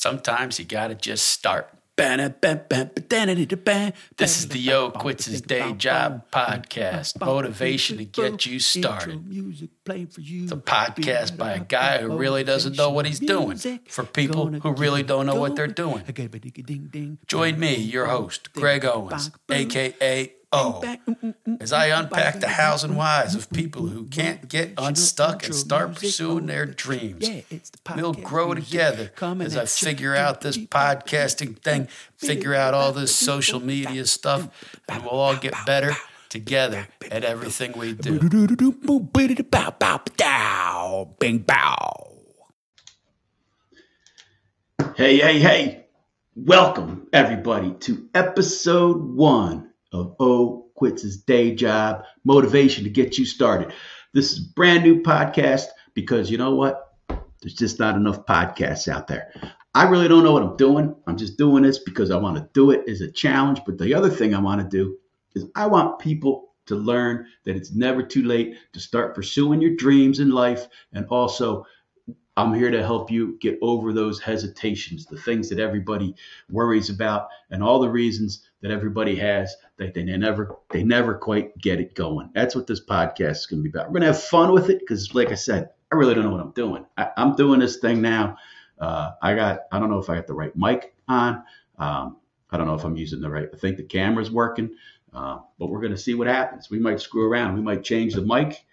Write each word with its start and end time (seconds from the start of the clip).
Sometimes 0.00 0.58
you 0.58 0.64
gotta 0.64 0.94
just 0.94 1.26
start. 1.26 1.68
This 1.98 2.38
is 4.38 4.48
the 4.48 4.58
Yo 4.58 4.90
Quits 4.92 5.26
His 5.26 5.42
Day 5.42 5.74
Job 5.74 6.24
podcast, 6.30 7.20
motivation 7.20 7.98
to 7.98 8.06
get 8.06 8.46
you 8.46 8.60
started. 8.60 9.26
It's 9.30 10.52
a 10.52 10.56
podcast 10.56 11.36
by 11.36 11.52
a 11.52 11.60
guy 11.60 11.98
who 11.98 12.16
really 12.16 12.44
doesn't 12.44 12.78
know 12.78 12.88
what 12.88 13.04
he's 13.04 13.20
doing 13.20 13.58
for 13.88 14.04
people 14.04 14.50
who 14.50 14.72
really 14.72 15.02
don't 15.02 15.26
know 15.26 15.34
what 15.34 15.54
they're 15.54 15.66
doing. 15.66 16.02
Join 17.26 17.60
me, 17.60 17.76
your 17.76 18.06
host, 18.06 18.54
Greg 18.54 18.86
Owens, 18.86 19.30
aka 19.50 20.32
Oh, 20.52 20.82
o, 20.82 21.34
as 21.60 21.72
I 21.72 21.86
unpack 21.86 22.40
the 22.40 22.48
hows 22.48 22.82
and 22.82 22.96
whys 22.96 23.36
of 23.36 23.48
people 23.50 23.86
who 23.86 24.06
can't 24.06 24.48
get 24.48 24.72
unstuck 24.76 25.44
and 25.44 25.54
start 25.54 25.94
pursuing 25.94 26.46
their 26.46 26.66
dreams. 26.66 27.28
We'll 27.94 28.14
grow 28.14 28.54
together 28.54 29.12
as 29.20 29.56
I 29.56 29.66
figure 29.66 30.16
out 30.16 30.40
this 30.40 30.58
podcasting 30.58 31.60
thing, 31.60 31.86
figure 32.16 32.52
out 32.52 32.74
all 32.74 32.92
this 32.92 33.14
social 33.14 33.60
media 33.60 34.06
stuff, 34.06 34.48
and 34.88 35.04
we'll 35.04 35.20
all 35.20 35.36
get 35.36 35.54
better 35.66 35.92
together 36.28 36.88
at 37.12 37.22
everything 37.22 37.72
we 37.78 37.92
do. 37.92 38.18
Bing 41.20 41.38
bow. 41.38 42.08
Hey, 44.96 45.18
hey, 45.18 45.38
hey. 45.38 45.86
Welcome, 46.34 47.06
everybody, 47.12 47.74
to 47.80 48.08
episode 48.14 49.14
one 49.14 49.69
of 49.92 50.14
O 50.20 50.66
Quits 50.74 51.02
His 51.02 51.18
Day 51.18 51.54
Job 51.54 52.04
Motivation 52.24 52.84
to 52.84 52.90
Get 52.90 53.18
You 53.18 53.24
Started. 53.24 53.72
This 54.12 54.32
is 54.32 54.46
a 54.46 54.52
brand 54.54 54.84
new 54.84 55.02
podcast 55.02 55.66
because 55.94 56.30
you 56.30 56.38
know 56.38 56.54
what? 56.54 56.94
There's 57.42 57.54
just 57.54 57.78
not 57.78 57.96
enough 57.96 58.26
podcasts 58.26 58.88
out 58.88 59.06
there. 59.06 59.32
I 59.74 59.88
really 59.88 60.08
don't 60.08 60.24
know 60.24 60.32
what 60.32 60.42
I'm 60.42 60.56
doing. 60.56 60.94
I'm 61.06 61.16
just 61.16 61.38
doing 61.38 61.62
this 61.62 61.78
because 61.78 62.10
I 62.10 62.16
want 62.16 62.36
to 62.36 62.48
do 62.52 62.70
it 62.70 62.88
as 62.88 63.00
a 63.00 63.10
challenge. 63.10 63.60
But 63.64 63.78
the 63.78 63.94
other 63.94 64.10
thing 64.10 64.34
I 64.34 64.40
want 64.40 64.60
to 64.60 64.68
do 64.68 64.96
is 65.34 65.46
I 65.54 65.66
want 65.66 66.00
people 66.00 66.50
to 66.66 66.74
learn 66.74 67.26
that 67.44 67.56
it's 67.56 67.72
never 67.72 68.02
too 68.02 68.24
late 68.24 68.56
to 68.72 68.80
start 68.80 69.14
pursuing 69.14 69.60
your 69.60 69.76
dreams 69.76 70.20
in 70.20 70.30
life 70.30 70.68
and 70.92 71.06
also 71.06 71.64
I'm 72.36 72.54
here 72.54 72.70
to 72.70 72.82
help 72.82 73.10
you 73.10 73.36
get 73.40 73.58
over 73.60 73.92
those 73.92 74.20
hesitations, 74.20 75.04
the 75.04 75.18
things 75.18 75.48
that 75.50 75.58
everybody 75.58 76.14
worries 76.48 76.88
about, 76.88 77.28
and 77.50 77.62
all 77.62 77.80
the 77.80 77.90
reasons 77.90 78.48
that 78.62 78.70
everybody 78.70 79.16
has 79.16 79.56
that 79.78 79.94
they 79.94 80.02
never 80.02 80.56
they 80.70 80.82
never 80.82 81.14
quite 81.14 81.56
get 81.58 81.80
it 81.80 81.94
going. 81.94 82.30
That's 82.34 82.54
what 82.54 82.66
this 82.66 82.84
podcast 82.84 83.30
is 83.30 83.46
going 83.46 83.62
to 83.62 83.70
be 83.70 83.70
about. 83.70 83.88
We're 83.88 84.00
going 84.00 84.12
to 84.12 84.18
have 84.18 84.22
fun 84.22 84.52
with 84.52 84.68
it 84.68 84.80
because, 84.80 85.14
like 85.14 85.30
I 85.30 85.34
said, 85.34 85.70
I 85.90 85.96
really 85.96 86.14
don't 86.14 86.24
know 86.24 86.30
what 86.30 86.40
I'm 86.40 86.52
doing. 86.52 86.84
I, 86.96 87.10
am 87.16 87.34
doing 87.36 87.60
this 87.60 87.78
thing 87.78 88.00
now. 88.00 88.36
Uh, 88.78 89.12
I 89.22 89.34
got 89.34 89.60
I 89.72 89.78
don't 89.78 89.90
know 89.90 89.98
if 89.98 90.10
I 90.10 90.16
got 90.16 90.26
the 90.26 90.34
right 90.34 90.54
mic 90.56 90.94
on. 91.08 91.42
Um, 91.78 92.16
I 92.50 92.56
don't 92.56 92.66
know 92.66 92.74
if 92.74 92.84
I'm 92.84 92.96
using 92.96 93.20
the 93.20 93.30
right. 93.30 93.48
I 93.52 93.56
think 93.56 93.76
the 93.76 93.82
camera's 93.82 94.30
working, 94.30 94.74
uh, 95.14 95.38
but 95.58 95.68
we're 95.68 95.80
going 95.80 95.92
to 95.92 95.98
see 95.98 96.14
what 96.14 96.26
happens. 96.26 96.70
We 96.70 96.78
might 96.78 97.00
screw 97.00 97.30
around. 97.30 97.54
We 97.54 97.62
might 97.62 97.82
change 97.82 98.14
the 98.14 98.22
mic 98.22 98.64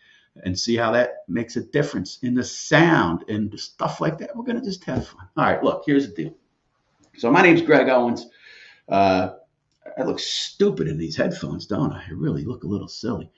and 0.43 0.57
see 0.57 0.75
how 0.75 0.91
that 0.91 1.23
makes 1.27 1.55
a 1.55 1.61
difference 1.61 2.19
in 2.21 2.35
the 2.35 2.43
sound 2.43 3.23
and 3.27 3.57
stuff 3.59 4.01
like 4.01 4.17
that. 4.19 4.35
We're 4.35 4.43
going 4.43 4.59
to 4.59 4.65
just 4.65 4.83
have 4.85 5.07
fun. 5.07 5.27
All 5.35 5.45
right, 5.45 5.63
look, 5.63 5.83
here's 5.85 6.07
the 6.07 6.23
deal. 6.23 6.35
So, 7.17 7.31
my 7.31 7.41
name's 7.41 7.61
Greg 7.61 7.89
Owens. 7.89 8.27
Uh, 8.87 9.31
I 9.97 10.03
look 10.03 10.19
stupid 10.19 10.87
in 10.87 10.97
these 10.97 11.15
headphones, 11.15 11.65
don't 11.65 11.93
I? 11.93 12.03
I 12.07 12.11
really 12.11 12.43
look 12.43 12.63
a 12.63 12.67
little 12.67 12.87
silly. 12.87 13.31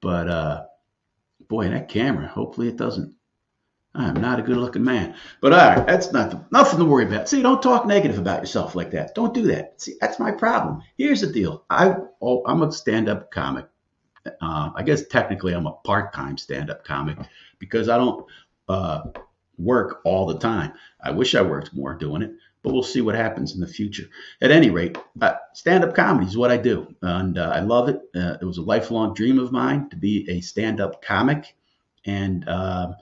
But, 0.00 0.28
uh, 0.28 0.64
boy, 1.48 1.68
that 1.68 1.88
camera, 1.88 2.26
hopefully 2.26 2.68
it 2.68 2.76
doesn't. 2.76 3.14
I'm 3.94 4.20
not 4.20 4.38
a 4.38 4.42
good 4.42 4.58
looking 4.58 4.84
man. 4.84 5.14
But 5.40 5.54
all 5.54 5.58
right, 5.58 5.86
that's 5.86 6.12
nothing, 6.12 6.44
nothing 6.50 6.78
to 6.78 6.84
worry 6.84 7.06
about. 7.06 7.30
See, 7.30 7.40
don't 7.40 7.62
talk 7.62 7.86
negative 7.86 8.18
about 8.18 8.40
yourself 8.40 8.74
like 8.74 8.90
that. 8.90 9.14
Don't 9.14 9.32
do 9.32 9.44
that. 9.44 9.80
See, 9.80 9.94
that's 9.98 10.18
my 10.18 10.32
problem. 10.32 10.82
Here's 10.98 11.22
the 11.22 11.28
deal. 11.28 11.64
I, 11.70 11.94
oh, 12.20 12.42
I'm 12.44 12.62
a 12.62 12.70
stand 12.70 13.08
up 13.08 13.30
comic 13.30 13.66
uh, 14.40 14.70
I 14.74 14.82
guess 14.82 15.06
technically 15.06 15.52
I'm 15.52 15.66
a 15.66 15.72
part-time 15.72 16.38
stand-up 16.38 16.84
comic 16.84 17.18
because 17.58 17.88
I 17.88 17.96
don't 17.96 18.26
uh, 18.68 19.02
work 19.58 20.00
all 20.04 20.26
the 20.26 20.38
time. 20.38 20.72
I 21.00 21.10
wish 21.10 21.34
I 21.34 21.42
worked 21.42 21.74
more 21.74 21.94
doing 21.94 22.22
it, 22.22 22.32
but 22.66 22.72
we'll 22.72 22.82
see 22.82 23.00
what 23.00 23.14
happens 23.14 23.54
in 23.54 23.60
the 23.60 23.66
future. 23.68 24.08
At 24.40 24.50
any 24.50 24.70
rate, 24.70 24.98
uh, 25.22 25.34
stand-up 25.54 25.94
comedy 25.94 26.26
is 26.26 26.36
what 26.36 26.50
I 26.50 26.56
do, 26.56 26.92
and 27.00 27.38
uh, 27.38 27.52
I 27.54 27.60
love 27.60 27.88
it. 27.88 28.00
Uh, 28.12 28.38
it 28.42 28.44
was 28.44 28.58
a 28.58 28.62
lifelong 28.62 29.14
dream 29.14 29.38
of 29.38 29.52
mine 29.52 29.88
to 29.90 29.96
be 29.96 30.28
a 30.28 30.40
stand-up 30.40 31.00
comic, 31.00 31.54
and 32.06 32.46
um, 32.48 32.96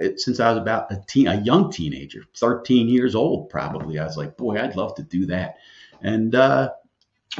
it, 0.00 0.20
since 0.20 0.38
I 0.38 0.50
was 0.50 0.58
about 0.58 0.92
a 0.92 1.02
teen, 1.08 1.28
a 1.28 1.40
young 1.40 1.72
teenager, 1.72 2.24
13 2.36 2.90
years 2.90 3.14
old 3.14 3.48
probably, 3.48 3.98
I 3.98 4.04
was 4.04 4.18
like, 4.18 4.36
boy, 4.36 4.60
I'd 4.60 4.76
love 4.76 4.94
to 4.96 5.02
do 5.02 5.24
that, 5.26 5.56
and 6.02 6.34
uh, 6.34 6.72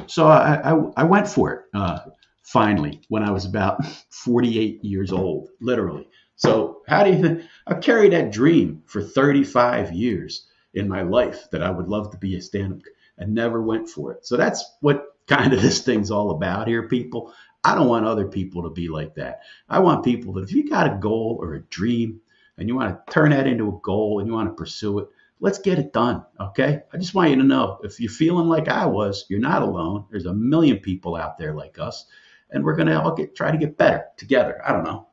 so 0.07 0.29
I, 0.29 0.73
I, 0.73 0.81
I, 0.97 1.05
went 1.05 1.29
for 1.29 1.53
it 1.75 2.13
finally 2.43 3.03
when 3.09 3.23
I 3.23 3.33
was 3.33 3.45
about 3.45 3.85
48 4.09 4.83
years 4.83 5.13
old, 5.13 5.51
literally. 5.61 6.09
So, 6.37 6.81
how 6.89 7.05
do 7.05 7.11
you 7.11 7.21
think? 7.21 7.43
I've 7.67 7.83
carried 7.83 8.15
that 8.15 8.33
dream 8.33 8.83
for 8.87 9.03
35 9.03 9.93
years 9.93 10.47
in 10.75 10.89
my 10.89 11.03
life 11.03 11.49
that 11.51 11.63
I 11.63 11.71
would 11.71 11.89
love 11.89 12.11
to 12.13 12.19
be 12.19 12.37
a 12.37 12.43
stand 12.43 12.73
up 12.73 12.81
and 13.19 13.35
never 13.35 13.63
went 13.63 13.89
for 13.89 14.13
it. 14.13 14.27
So, 14.27 14.37
that's 14.37 14.65
what 14.81 15.17
kind 15.27 15.53
of 15.53 15.63
this 15.63 15.81
thing's 15.83 16.11
all 16.11 16.31
about 16.31 16.69
here, 16.69 16.89
people. 16.89 17.33
I 17.63 17.75
don't 17.75 17.89
want 17.89 18.07
other 18.07 18.27
people 18.27 18.63
to 18.63 18.71
be 18.71 18.89
like 18.89 19.15
that. 19.17 19.41
I 19.69 19.81
want 19.81 20.05
people 20.05 20.33
that 20.35 20.45
if 20.45 20.53
you 20.53 20.69
got 20.69 20.93
a 20.93 20.99
goal 20.99 21.39
or 21.41 21.55
a 21.55 21.63
dream 21.65 22.21
and 22.57 22.69
you 22.69 22.75
want 22.75 23.07
to 23.07 23.13
turn 23.13 23.31
that 23.31 23.47
into 23.47 23.69
a 23.69 23.81
goal 23.83 24.19
and 24.19 24.27
you 24.27 24.33
want 24.33 24.49
to 24.49 24.55
pursue 24.55 25.01
it, 25.01 25.09
let's 25.41 25.59
get 25.59 25.79
it 25.79 25.93
done. 25.93 26.25
Okay. 26.41 26.81
I 26.93 26.97
just 26.97 27.15
want 27.15 27.31
you 27.31 27.37
to 27.37 27.43
know 27.43 27.79
if 27.83 28.01
you're 28.01 28.11
feeling 28.11 28.49
like 28.49 28.69
I 28.69 28.87
was, 28.87 29.27
you're 29.29 29.41
not 29.41 29.61
alone. 29.61 30.07
There's 30.11 30.25
a 30.25 30.33
million 30.33 30.79
people 30.79 31.17
out 31.17 31.37
there 31.37 31.55
like 31.55 31.79
us 31.79 32.07
and 32.51 32.65
we're 32.65 32.77
going 32.77 32.89
to 32.89 33.01
all 33.01 33.15
get 33.15 33.35
try 33.35 33.51
to 33.51 33.59
get 33.59 33.77
better 33.77 34.05
together. 34.17 34.61
I 34.65 34.73
don't 34.73 34.85
know. 34.85 35.09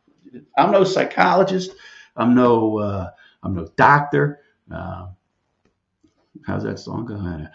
I'm 0.57 0.71
no 0.71 0.83
psychologist. 0.83 1.71
I'm 2.15 2.35
no 2.35 2.79
uh, 2.79 3.09
I'm 3.43 3.55
no 3.55 3.67
doctor. 3.75 4.41
Uh, 4.71 5.07
how's 6.47 6.63
that 6.63 6.79
song 6.79 7.05
going? 7.05 7.47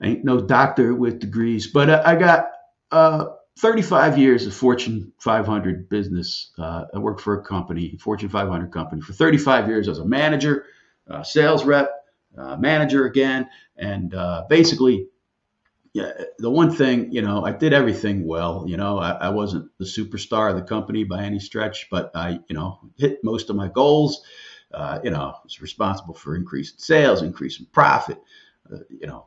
I 0.00 0.06
ain't 0.06 0.24
no 0.24 0.40
doctor 0.40 0.94
with 0.94 1.18
degrees, 1.18 1.66
but 1.66 1.90
uh, 1.90 2.02
I 2.06 2.14
got 2.14 2.46
uh, 2.90 3.26
35 3.58 4.16
years 4.16 4.46
of 4.46 4.54
Fortune 4.54 5.12
500 5.18 5.88
business. 5.88 6.52
Uh, 6.56 6.84
I 6.94 6.98
worked 6.98 7.20
for 7.20 7.38
a 7.38 7.42
company, 7.42 7.98
Fortune 8.00 8.28
500 8.28 8.72
company, 8.72 9.02
for 9.02 9.12
35 9.12 9.68
years 9.68 9.88
as 9.88 9.98
a 9.98 10.04
manager, 10.04 10.66
uh, 11.10 11.22
sales 11.22 11.64
rep, 11.64 11.90
manager 12.58 13.04
again, 13.04 13.48
and 13.76 14.14
basically 14.48 15.08
yeah, 15.94 16.12
the 16.38 16.50
one 16.50 16.70
thing, 16.70 17.10
you 17.12 17.22
know, 17.22 17.44
I 17.44 17.52
did 17.52 17.72
everything 17.72 18.24
well. 18.24 18.64
You 18.68 18.76
know, 18.76 18.98
I, 18.98 19.12
I, 19.12 19.28
wasn't 19.30 19.70
the 19.78 19.84
superstar 19.84 20.50
of 20.50 20.56
the 20.56 20.62
company 20.62 21.02
by 21.02 21.24
any 21.24 21.40
stretch, 21.40 21.88
but 21.90 22.12
I, 22.14 22.38
you 22.48 22.54
know, 22.54 22.78
hit 22.96 23.24
most 23.24 23.50
of 23.50 23.56
my 23.56 23.68
goals. 23.68 24.22
Uh, 24.72 24.98
you 25.02 25.10
know, 25.10 25.34
was 25.44 25.62
responsible 25.62 26.12
for 26.12 26.36
increasing 26.36 26.78
sales, 26.78 27.22
increasing 27.22 27.66
profit. 27.72 28.20
Uh, 28.70 28.78
you 28.90 29.06
know, 29.06 29.26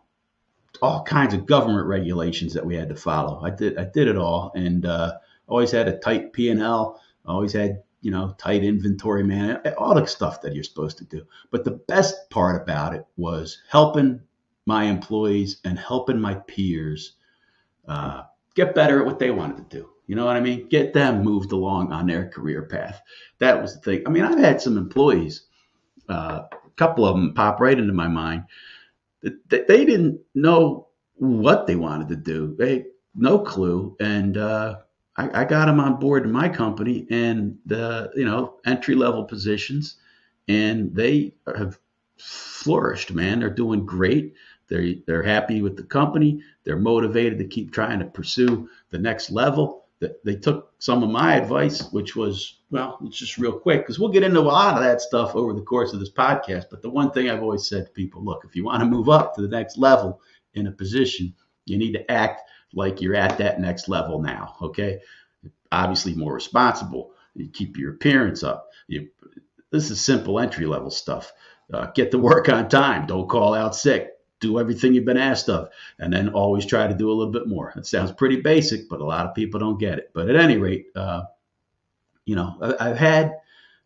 all 0.81 1.03
kinds 1.03 1.33
of 1.33 1.45
government 1.45 1.87
regulations 1.87 2.53
that 2.53 2.65
we 2.65 2.75
had 2.75 2.89
to 2.89 2.95
follow. 2.95 3.41
I 3.43 3.49
did, 3.49 3.77
I 3.77 3.85
did 3.85 4.07
it 4.07 4.17
all, 4.17 4.51
and 4.55 4.85
uh, 4.85 5.13
always 5.47 5.71
had 5.71 5.87
a 5.87 5.97
tight 5.97 6.31
P 6.33 6.49
and 6.49 6.61
L. 6.61 7.01
Always 7.25 7.53
had, 7.53 7.83
you 8.01 8.11
know, 8.11 8.35
tight 8.37 8.63
inventory 8.63 9.23
man, 9.23 9.61
all 9.77 9.95
the 9.95 10.05
stuff 10.05 10.41
that 10.41 10.53
you're 10.53 10.63
supposed 10.63 10.97
to 10.99 11.05
do. 11.05 11.23
But 11.49 11.63
the 11.63 11.71
best 11.87 12.29
part 12.29 12.61
about 12.61 12.95
it 12.95 13.05
was 13.17 13.61
helping 13.69 14.21
my 14.65 14.85
employees 14.85 15.59
and 15.65 15.77
helping 15.77 16.19
my 16.19 16.35
peers 16.35 17.13
uh, 17.87 18.23
get 18.55 18.75
better 18.75 18.99
at 18.99 19.05
what 19.05 19.19
they 19.19 19.31
wanted 19.31 19.69
to 19.69 19.77
do. 19.77 19.89
You 20.11 20.17
know 20.17 20.25
what 20.25 20.35
I 20.35 20.41
mean? 20.41 20.67
Get 20.67 20.91
them 20.91 21.23
moved 21.23 21.53
along 21.53 21.93
on 21.93 22.05
their 22.05 22.27
career 22.27 22.63
path. 22.63 23.01
That 23.39 23.61
was 23.61 23.75
the 23.75 23.79
thing. 23.79 24.03
I 24.05 24.09
mean, 24.09 24.25
I've 24.25 24.37
had 24.37 24.61
some 24.61 24.77
employees, 24.77 25.43
uh, 26.09 26.41
a 26.51 26.69
couple 26.75 27.05
of 27.05 27.15
them 27.15 27.33
pop 27.33 27.61
right 27.61 27.79
into 27.79 27.93
my 27.93 28.09
mind. 28.09 28.43
That 29.21 29.69
they 29.69 29.85
didn't 29.85 30.19
know 30.35 30.89
what 31.15 31.65
they 31.65 31.77
wanted 31.77 32.09
to 32.09 32.17
do. 32.17 32.57
They 32.59 32.87
no 33.15 33.39
clue, 33.39 33.95
and 34.01 34.35
uh, 34.35 34.79
I, 35.15 35.43
I, 35.43 35.45
got 35.45 35.67
them 35.67 35.79
on 35.79 35.97
board 35.97 36.25
in 36.25 36.31
my 36.33 36.49
company 36.49 37.07
and 37.09 37.57
the 37.65 38.11
you 38.13 38.25
know 38.25 38.55
entry 38.65 38.95
level 38.95 39.23
positions, 39.23 39.95
and 40.49 40.93
they 40.93 41.35
have 41.55 41.79
flourished. 42.17 43.13
Man, 43.13 43.39
they're 43.39 43.49
doing 43.49 43.85
great. 43.85 44.33
They're, 44.67 44.95
they're 45.07 45.23
happy 45.23 45.61
with 45.61 45.77
the 45.77 45.83
company. 45.83 46.43
They're 46.65 46.77
motivated 46.77 47.37
to 47.39 47.45
keep 47.45 47.71
trying 47.71 47.99
to 47.99 48.05
pursue 48.05 48.69
the 48.89 48.99
next 48.99 49.31
level. 49.31 49.80
They 50.23 50.35
took 50.35 50.73
some 50.79 51.03
of 51.03 51.09
my 51.09 51.35
advice, 51.35 51.91
which 51.91 52.15
was, 52.15 52.61
well, 52.71 52.97
it's 53.03 53.17
just 53.17 53.37
real 53.37 53.59
quick, 53.59 53.81
because 53.81 53.99
we'll 53.99 54.09
get 54.09 54.23
into 54.23 54.39
a 54.39 54.41
lot 54.41 54.75
of 54.75 54.83
that 54.83 54.99
stuff 54.99 55.35
over 55.35 55.53
the 55.53 55.61
course 55.61 55.93
of 55.93 55.99
this 55.99 56.11
podcast. 56.11 56.65
But 56.71 56.81
the 56.81 56.89
one 56.89 57.11
thing 57.11 57.29
I've 57.29 57.43
always 57.43 57.67
said 57.67 57.85
to 57.85 57.91
people 57.91 58.23
look, 58.23 58.43
if 58.43 58.55
you 58.55 58.65
want 58.65 58.81
to 58.81 58.89
move 58.89 59.09
up 59.09 59.35
to 59.35 59.41
the 59.41 59.47
next 59.47 59.77
level 59.77 60.19
in 60.55 60.65
a 60.67 60.71
position, 60.71 61.35
you 61.65 61.77
need 61.77 61.93
to 61.93 62.11
act 62.11 62.41
like 62.73 62.99
you're 62.99 63.15
at 63.15 63.37
that 63.37 63.59
next 63.59 63.87
level 63.87 64.19
now. 64.21 64.55
Okay. 64.61 64.99
Obviously, 65.71 66.15
more 66.15 66.33
responsible. 66.33 67.11
You 67.35 67.49
keep 67.49 67.77
your 67.77 67.93
appearance 67.93 68.43
up. 68.43 68.69
You, 68.87 69.09
this 69.71 69.91
is 69.91 70.01
simple 70.01 70.39
entry 70.39 70.65
level 70.65 70.89
stuff. 70.89 71.31
uh, 71.73 71.87
get 71.93 72.11
to 72.11 72.17
work 72.17 72.49
on 72.49 72.69
time, 72.69 73.05
don't 73.05 73.29
call 73.29 73.53
out 73.53 73.75
sick, 73.75 74.11
do 74.41 74.59
everything 74.59 74.93
you've 74.93 75.05
been 75.05 75.17
asked 75.17 75.47
of, 75.47 75.69
and 75.99 76.11
then 76.11 76.29
always 76.29 76.65
try 76.65 76.87
to 76.87 76.93
do 76.93 77.09
a 77.09 77.13
little 77.13 77.31
bit 77.31 77.47
more. 77.47 77.71
It 77.77 77.85
sounds 77.85 78.11
pretty 78.11 78.41
basic, 78.41 78.89
but 78.89 78.99
a 78.99 79.05
lot 79.05 79.25
of 79.25 79.35
people 79.35 79.59
don't 79.59 79.79
get 79.79 79.99
it. 79.99 80.11
But 80.13 80.29
at 80.29 80.35
any 80.35 80.57
rate, 80.57 80.87
uh, 80.95 81.23
you 82.25 82.35
know, 82.35 82.57
I, 82.79 82.89
have 82.89 82.97
had, 82.97 83.37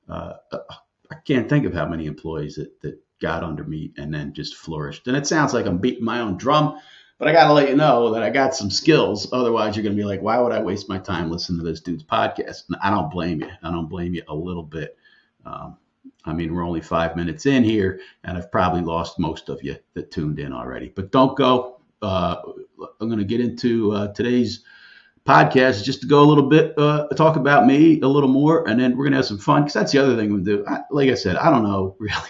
uh, 0.09 0.33
I 0.51 1.15
can't 1.25 1.47
think 1.47 1.65
of 1.65 1.73
how 1.73 1.87
many 1.87 2.07
employees 2.07 2.55
that, 2.55 2.81
that 2.81 2.99
got 3.21 3.43
under 3.43 3.63
me 3.63 3.93
and 3.97 4.13
then 4.13 4.33
just 4.33 4.55
flourished. 4.55 5.07
And 5.07 5.15
it 5.15 5.27
sounds 5.27 5.53
like 5.53 5.65
I'm 5.65 5.77
beating 5.77 6.03
my 6.03 6.21
own 6.21 6.37
drum, 6.37 6.79
but 7.17 7.27
I 7.27 7.31
got 7.31 7.47
to 7.47 7.53
let 7.53 7.69
you 7.69 7.75
know 7.75 8.13
that 8.13 8.23
I 8.23 8.29
got 8.29 8.55
some 8.55 8.71
skills. 8.71 9.31
Otherwise, 9.31 9.75
you're 9.75 9.83
going 9.83 9.95
to 9.95 10.01
be 10.01 10.07
like, 10.07 10.21
why 10.21 10.37
would 10.37 10.51
I 10.51 10.61
waste 10.61 10.89
my 10.89 10.97
time 10.97 11.29
listening 11.29 11.59
to 11.59 11.65
this 11.65 11.81
dude's 11.81 12.03
podcast? 12.03 12.63
And 12.67 12.77
I 12.81 12.89
don't 12.89 13.11
blame 13.11 13.41
you. 13.41 13.49
I 13.61 13.71
don't 13.71 13.87
blame 13.87 14.13
you 14.13 14.23
a 14.27 14.35
little 14.35 14.63
bit. 14.63 14.97
Um, 15.45 15.77
I 16.25 16.33
mean, 16.33 16.53
we're 16.53 16.65
only 16.65 16.81
five 16.81 17.15
minutes 17.15 17.45
in 17.45 17.63
here, 17.63 17.99
and 18.23 18.37
I've 18.37 18.51
probably 18.51 18.81
lost 18.81 19.19
most 19.19 19.49
of 19.49 19.63
you 19.63 19.77
that 19.93 20.11
tuned 20.11 20.39
in 20.39 20.53
already. 20.53 20.91
But 20.95 21.11
don't 21.11 21.37
go. 21.37 21.81
Uh, 22.01 22.37
I'm 22.99 23.07
going 23.07 23.19
to 23.19 23.25
get 23.25 23.41
into 23.41 23.91
uh, 23.91 24.13
today's 24.13 24.63
podcast 25.25 25.83
just 25.83 26.01
to 26.01 26.07
go 26.07 26.21
a 26.21 26.25
little 26.25 26.47
bit, 26.47 26.77
uh, 26.77 27.07
talk 27.15 27.35
about 27.35 27.65
me 27.65 27.99
a 28.01 28.07
little 28.07 28.29
more, 28.29 28.67
and 28.67 28.79
then 28.79 28.95
we're 28.95 29.05
going 29.05 29.13
to 29.13 29.17
have 29.17 29.25
some 29.25 29.39
fun 29.39 29.63
because 29.63 29.73
that's 29.73 29.91
the 29.91 29.99
other 29.99 30.15
thing 30.15 30.33
we 30.33 30.41
do. 30.41 30.63
I, 30.67 30.81
like 30.91 31.09
I 31.09 31.15
said, 31.15 31.35
I 31.35 31.49
don't 31.49 31.63
know 31.63 31.95
really 31.99 32.29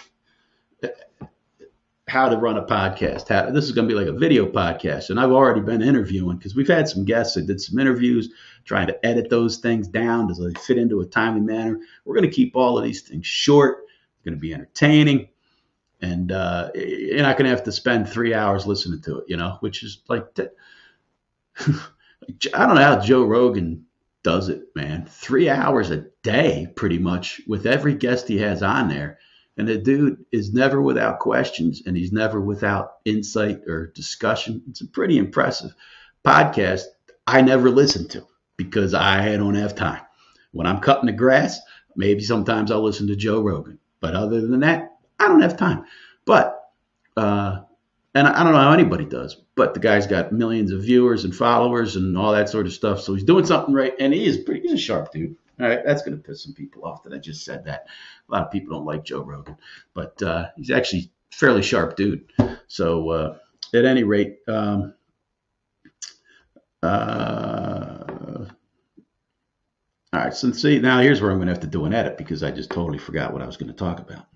how 2.08 2.28
to 2.28 2.36
run 2.36 2.56
a 2.56 2.64
podcast. 2.64 3.28
How, 3.28 3.50
this 3.50 3.64
is 3.64 3.72
going 3.72 3.88
to 3.88 3.92
be 3.92 3.98
like 3.98 4.08
a 4.08 4.16
video 4.16 4.46
podcast, 4.46 5.10
and 5.10 5.18
I've 5.18 5.32
already 5.32 5.60
been 5.60 5.82
interviewing 5.82 6.36
because 6.36 6.54
we've 6.54 6.68
had 6.68 6.88
some 6.88 7.04
guests. 7.04 7.34
that 7.34 7.46
did 7.46 7.60
some 7.60 7.78
interviews, 7.78 8.32
trying 8.64 8.86
to 8.86 9.06
edit 9.06 9.28
those 9.28 9.58
things 9.58 9.88
down 9.88 10.32
so 10.34 10.44
they 10.44 10.54
fit 10.60 10.78
into 10.78 11.00
a 11.00 11.06
timely 11.06 11.40
manner. 11.40 11.80
We're 12.04 12.14
going 12.14 12.28
to 12.28 12.34
keep 12.34 12.54
all 12.54 12.78
of 12.78 12.84
these 12.84 13.02
things 13.02 13.26
short. 13.26 13.85
Going 14.26 14.36
to 14.36 14.40
be 14.40 14.52
entertaining, 14.52 15.28
and 16.02 16.32
uh, 16.32 16.70
you're 16.74 17.22
not 17.22 17.38
going 17.38 17.44
to 17.44 17.56
have 17.56 17.64
to 17.64 17.72
spend 17.72 18.08
three 18.08 18.34
hours 18.34 18.66
listening 18.66 19.00
to 19.02 19.20
it. 19.20 19.24
You 19.28 19.36
know, 19.36 19.56
which 19.60 19.82
is 19.82 20.02
like, 20.08 20.26
I 20.38 22.66
don't 22.66 22.74
know 22.74 22.82
how 22.82 23.00
Joe 23.00 23.24
Rogan 23.24 23.86
does 24.22 24.48
it, 24.48 24.64
man. 24.74 25.06
Three 25.08 25.48
hours 25.48 25.90
a 25.90 26.06
day, 26.22 26.68
pretty 26.76 26.98
much, 26.98 27.40
with 27.46 27.66
every 27.66 27.94
guest 27.94 28.28
he 28.28 28.38
has 28.38 28.62
on 28.62 28.88
there 28.88 29.18
and 29.56 29.66
the 29.66 29.78
dude 29.78 30.24
is 30.32 30.52
never 30.52 30.82
without 30.82 31.18
questions 31.18 31.82
and 31.86 31.96
he's 31.96 32.12
never 32.12 32.40
without 32.40 32.96
insight 33.04 33.62
or 33.66 33.88
discussion. 33.88 34.62
It's 34.68 34.82
a 34.82 34.86
pretty 34.86 35.18
impressive 35.18 35.74
podcast 36.24 36.82
I 37.26 37.40
never 37.40 37.70
listen 37.70 38.06
to 38.08 38.26
because 38.56 38.94
I 38.94 39.36
don't 39.36 39.54
have 39.54 39.74
time. 39.74 40.02
When 40.52 40.66
I'm 40.66 40.80
cutting 40.80 41.06
the 41.06 41.12
grass, 41.12 41.58
maybe 41.96 42.22
sometimes 42.22 42.70
I'll 42.70 42.82
listen 42.82 43.06
to 43.08 43.16
Joe 43.16 43.40
Rogan. 43.40 43.78
But 44.06 44.14
other 44.14 44.40
than 44.40 44.60
that, 44.60 44.98
I 45.18 45.26
don't 45.26 45.40
have 45.40 45.56
time. 45.56 45.84
But, 46.26 46.70
uh, 47.16 47.62
and 48.14 48.28
I 48.28 48.44
don't 48.44 48.52
know 48.52 48.60
how 48.60 48.72
anybody 48.72 49.04
does, 49.04 49.42
but 49.56 49.74
the 49.74 49.80
guy's 49.80 50.06
got 50.06 50.30
millions 50.30 50.70
of 50.70 50.82
viewers 50.82 51.24
and 51.24 51.34
followers 51.34 51.96
and 51.96 52.16
all 52.16 52.30
that 52.30 52.48
sort 52.48 52.66
of 52.66 52.72
stuff. 52.72 53.00
So 53.00 53.14
he's 53.14 53.24
doing 53.24 53.44
something 53.44 53.74
right. 53.74 53.94
And 53.98 54.14
he 54.14 54.24
is 54.24 54.38
pretty, 54.38 54.60
he's 54.60 54.74
a 54.74 54.78
sharp 54.78 55.10
dude. 55.10 55.34
All 55.60 55.66
right, 55.66 55.80
that's 55.84 56.02
going 56.02 56.16
to 56.16 56.22
piss 56.22 56.44
some 56.44 56.52
people 56.52 56.84
off 56.84 57.02
that 57.02 57.14
I 57.14 57.18
just 57.18 57.44
said 57.44 57.64
that. 57.64 57.86
A 58.28 58.32
lot 58.32 58.44
of 58.44 58.52
people 58.52 58.76
don't 58.76 58.86
like 58.86 59.02
Joe 59.02 59.24
Rogan, 59.24 59.56
but 59.92 60.22
uh, 60.22 60.50
he's 60.56 60.70
actually 60.70 61.10
fairly 61.32 61.62
sharp 61.62 61.96
dude. 61.96 62.32
So 62.68 63.10
uh, 63.10 63.38
at 63.74 63.84
any 63.84 64.04
rate, 64.04 64.38
um, 64.46 64.94
uh, 66.80 67.65
all 70.16 70.24
right. 70.24 70.34
So 70.34 70.52
see, 70.52 70.78
now 70.78 71.00
here's 71.00 71.20
where 71.20 71.30
I'm 71.30 71.38
going 71.38 71.48
to 71.48 71.52
have 71.52 71.62
to 71.62 71.66
do 71.66 71.84
an 71.84 71.94
edit 71.94 72.16
because 72.16 72.42
I 72.42 72.50
just 72.50 72.70
totally 72.70 72.98
forgot 72.98 73.32
what 73.32 73.42
I 73.42 73.46
was 73.46 73.56
going 73.56 73.70
to 73.70 73.76
talk 73.76 74.00
about, 74.00 74.26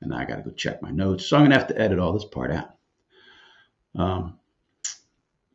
and 0.00 0.14
I 0.14 0.24
got 0.24 0.36
to 0.36 0.42
go 0.42 0.50
check 0.50 0.82
my 0.82 0.90
notes. 0.90 1.26
So 1.26 1.36
I'm 1.36 1.42
going 1.42 1.52
to 1.52 1.58
have 1.58 1.68
to 1.68 1.80
edit 1.80 1.98
all 1.98 2.12
this 2.12 2.24
part 2.24 2.50
out. 2.50 2.74
Um, 3.94 4.38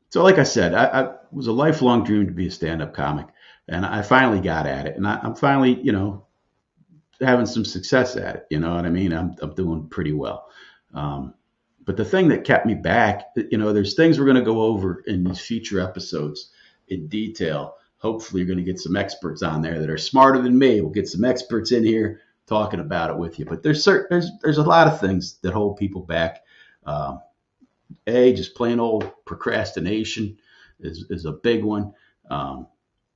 so, 0.09 0.23
like 0.23 0.37
I 0.37 0.43
said, 0.43 0.73
I, 0.73 0.85
I 0.85 1.15
was 1.31 1.47
a 1.47 1.51
lifelong 1.51 2.03
dream 2.03 2.27
to 2.27 2.33
be 2.33 2.47
a 2.47 2.51
stand-up 2.51 2.93
comic 2.93 3.27
and 3.67 3.85
I 3.85 4.01
finally 4.01 4.41
got 4.41 4.67
at 4.67 4.85
it, 4.85 4.95
and 4.95 5.07
I, 5.07 5.19
am 5.23 5.35
finally, 5.35 5.79
you 5.81 5.91
know, 5.91 6.25
having 7.19 7.45
some 7.45 7.65
success 7.65 8.15
at 8.15 8.35
it. 8.35 8.45
You 8.49 8.59
know 8.59 8.75
what 8.75 8.85
I 8.85 8.89
mean? 8.89 9.11
I'm, 9.11 9.35
I'm 9.41 9.55
doing 9.55 9.87
pretty 9.87 10.13
well. 10.13 10.49
Um, 10.93 11.33
but 11.83 11.97
the 11.97 12.05
thing 12.05 12.27
that 12.29 12.43
kept 12.43 12.65
me 12.65 12.75
back, 12.75 13.25
you 13.35 13.57
know, 13.57 13.73
there's 13.73 13.95
things 13.95 14.19
we're 14.19 14.25
going 14.25 14.37
to 14.37 14.43
go 14.43 14.61
over 14.61 15.03
in 15.07 15.23
these 15.23 15.39
future 15.39 15.79
episodes 15.79 16.51
in 16.87 17.07
detail. 17.07 17.75
Hopefully, 18.05 18.39
you're 18.39 18.47
going 18.47 18.63
to 18.63 18.71
get 18.71 18.79
some 18.79 18.95
experts 18.95 19.41
on 19.41 19.63
there 19.63 19.79
that 19.79 19.89
are 19.89 19.97
smarter 19.97 20.39
than 20.39 20.59
me. 20.59 20.79
We'll 20.79 20.91
get 20.91 21.07
some 21.07 21.23
experts 21.25 21.71
in 21.71 21.83
here 21.83 22.21
talking 22.45 22.79
about 22.79 23.09
it 23.09 23.17
with 23.17 23.39
you. 23.39 23.45
But 23.45 23.63
there's 23.63 23.83
certain, 23.83 24.05
there's 24.11 24.29
there's 24.43 24.59
a 24.59 24.63
lot 24.63 24.87
of 24.87 24.99
things 24.99 25.39
that 25.41 25.53
hold 25.53 25.77
people 25.77 26.01
back. 26.01 26.43
Um, 26.85 27.19
a 28.05 28.31
just 28.33 28.53
plain 28.53 28.79
old 28.79 29.11
procrastination 29.25 30.37
is 30.79 31.05
is 31.09 31.25
a 31.25 31.31
big 31.31 31.63
one. 31.63 31.93
Um, 32.29 32.67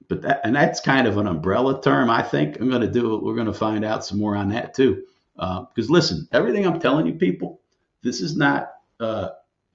but 0.08 0.24
that 0.24 0.42
and 0.44 0.56
that's 0.56 0.80
kind 0.80 1.08
of 1.08 1.18
an 1.18 1.28
umbrella 1.28 1.84
term. 1.84 2.10
I 2.10 2.24
think 2.24 2.60
I'm 2.60 2.70
going 2.70 2.82
to 2.82 2.92
do. 2.92 3.20
We're 3.20 3.36
going 3.36 3.46
to 3.46 3.54
find 3.54 3.86
out 3.86 4.04
some 4.04 4.18
more 4.18 4.36
on 4.36 4.50
that 4.50 4.74
too. 4.74 5.04
Because 5.36 5.90
uh, 5.90 5.94
listen, 5.94 6.28
everything 6.32 6.66
I'm 6.66 6.80
telling 6.80 7.06
you, 7.06 7.14
people, 7.14 7.62
this 8.02 8.22
is 8.22 8.36
not 8.36 8.72
uh, 9.00 9.30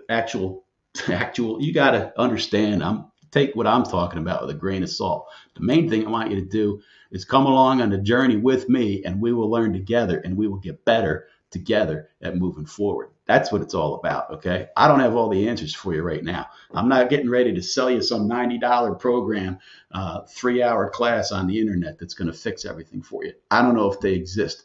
actual 0.09 0.65
actual. 1.09 1.63
You 1.63 1.73
got 1.73 1.93
to 1.93 2.21
understand. 2.21 2.83
I'm 2.83 3.07
take 3.35 3.57
what 3.57 3.67
I'm 3.67 3.83
talking 3.83 4.21
about 4.21 4.43
with 4.43 4.55
a 4.55 4.59
grain 4.59 4.85
of 4.85 4.91
salt. 4.91 5.29
The 5.55 5.63
main 5.63 5.91
thing 5.91 6.07
I 6.07 6.11
want 6.11 6.31
you 6.31 6.37
to 6.41 6.47
do 6.47 6.81
is 7.11 7.25
come 7.25 7.47
along 7.47 7.83
on 7.83 7.91
the 7.91 7.99
journey 7.99 8.37
with 8.37 8.69
me, 8.69 9.03
and 9.05 9.21
we 9.21 9.33
will 9.33 9.51
learn 9.51 9.73
together, 9.73 10.21
and 10.21 10.37
we 10.37 10.47
will 10.47 10.59
get 10.59 10.85
better 10.85 11.27
together 11.51 12.11
at 12.23 12.37
moving 12.37 12.67
forward. 12.67 13.11
That's 13.27 13.51
what 13.51 13.63
it's 13.63 13.75
all 13.75 13.95
about. 13.95 14.31
Okay. 14.31 14.69
I 14.77 14.87
don't 14.87 15.01
have 15.01 15.17
all 15.17 15.29
the 15.29 15.49
answers 15.49 15.75
for 15.75 15.95
you 15.95 16.03
right 16.03 16.23
now. 16.23 16.47
I'm 16.75 16.89
not 16.89 17.09
getting 17.09 17.31
ready 17.31 17.55
to 17.55 17.63
sell 17.63 17.91
you 17.91 18.03
some 18.03 18.29
$90 18.29 18.99
program, 18.99 19.59
uh, 19.93 20.23
three 20.29 20.63
hour 20.63 20.91
class 20.91 21.33
on 21.33 21.47
the 21.47 21.59
internet 21.59 21.99
that's 21.99 22.15
going 22.15 22.31
to 22.31 22.39
fix 22.39 22.65
everything 22.65 23.03
for 23.03 23.25
you. 23.25 23.33
I 23.51 23.63
don't 23.63 23.77
know 23.77 23.91
if 23.91 24.01
they 24.01 24.13
exist. 24.13 24.65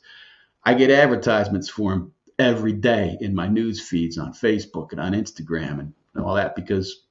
I 0.64 0.74
get 0.74 0.92
advertisements 0.92 1.70
for 1.70 1.92
them 1.92 2.12
every 2.38 2.74
day 2.74 3.18
in 3.22 3.36
my 3.36 3.48
news 3.48 3.80
feeds 3.80 4.18
on 4.18 4.34
Facebook 4.34 4.92
and 4.92 5.00
on 5.00 5.14
Instagram 5.14 5.80
and 5.80 5.94
all 6.18 6.36
that 6.36 6.56
because 6.56 7.06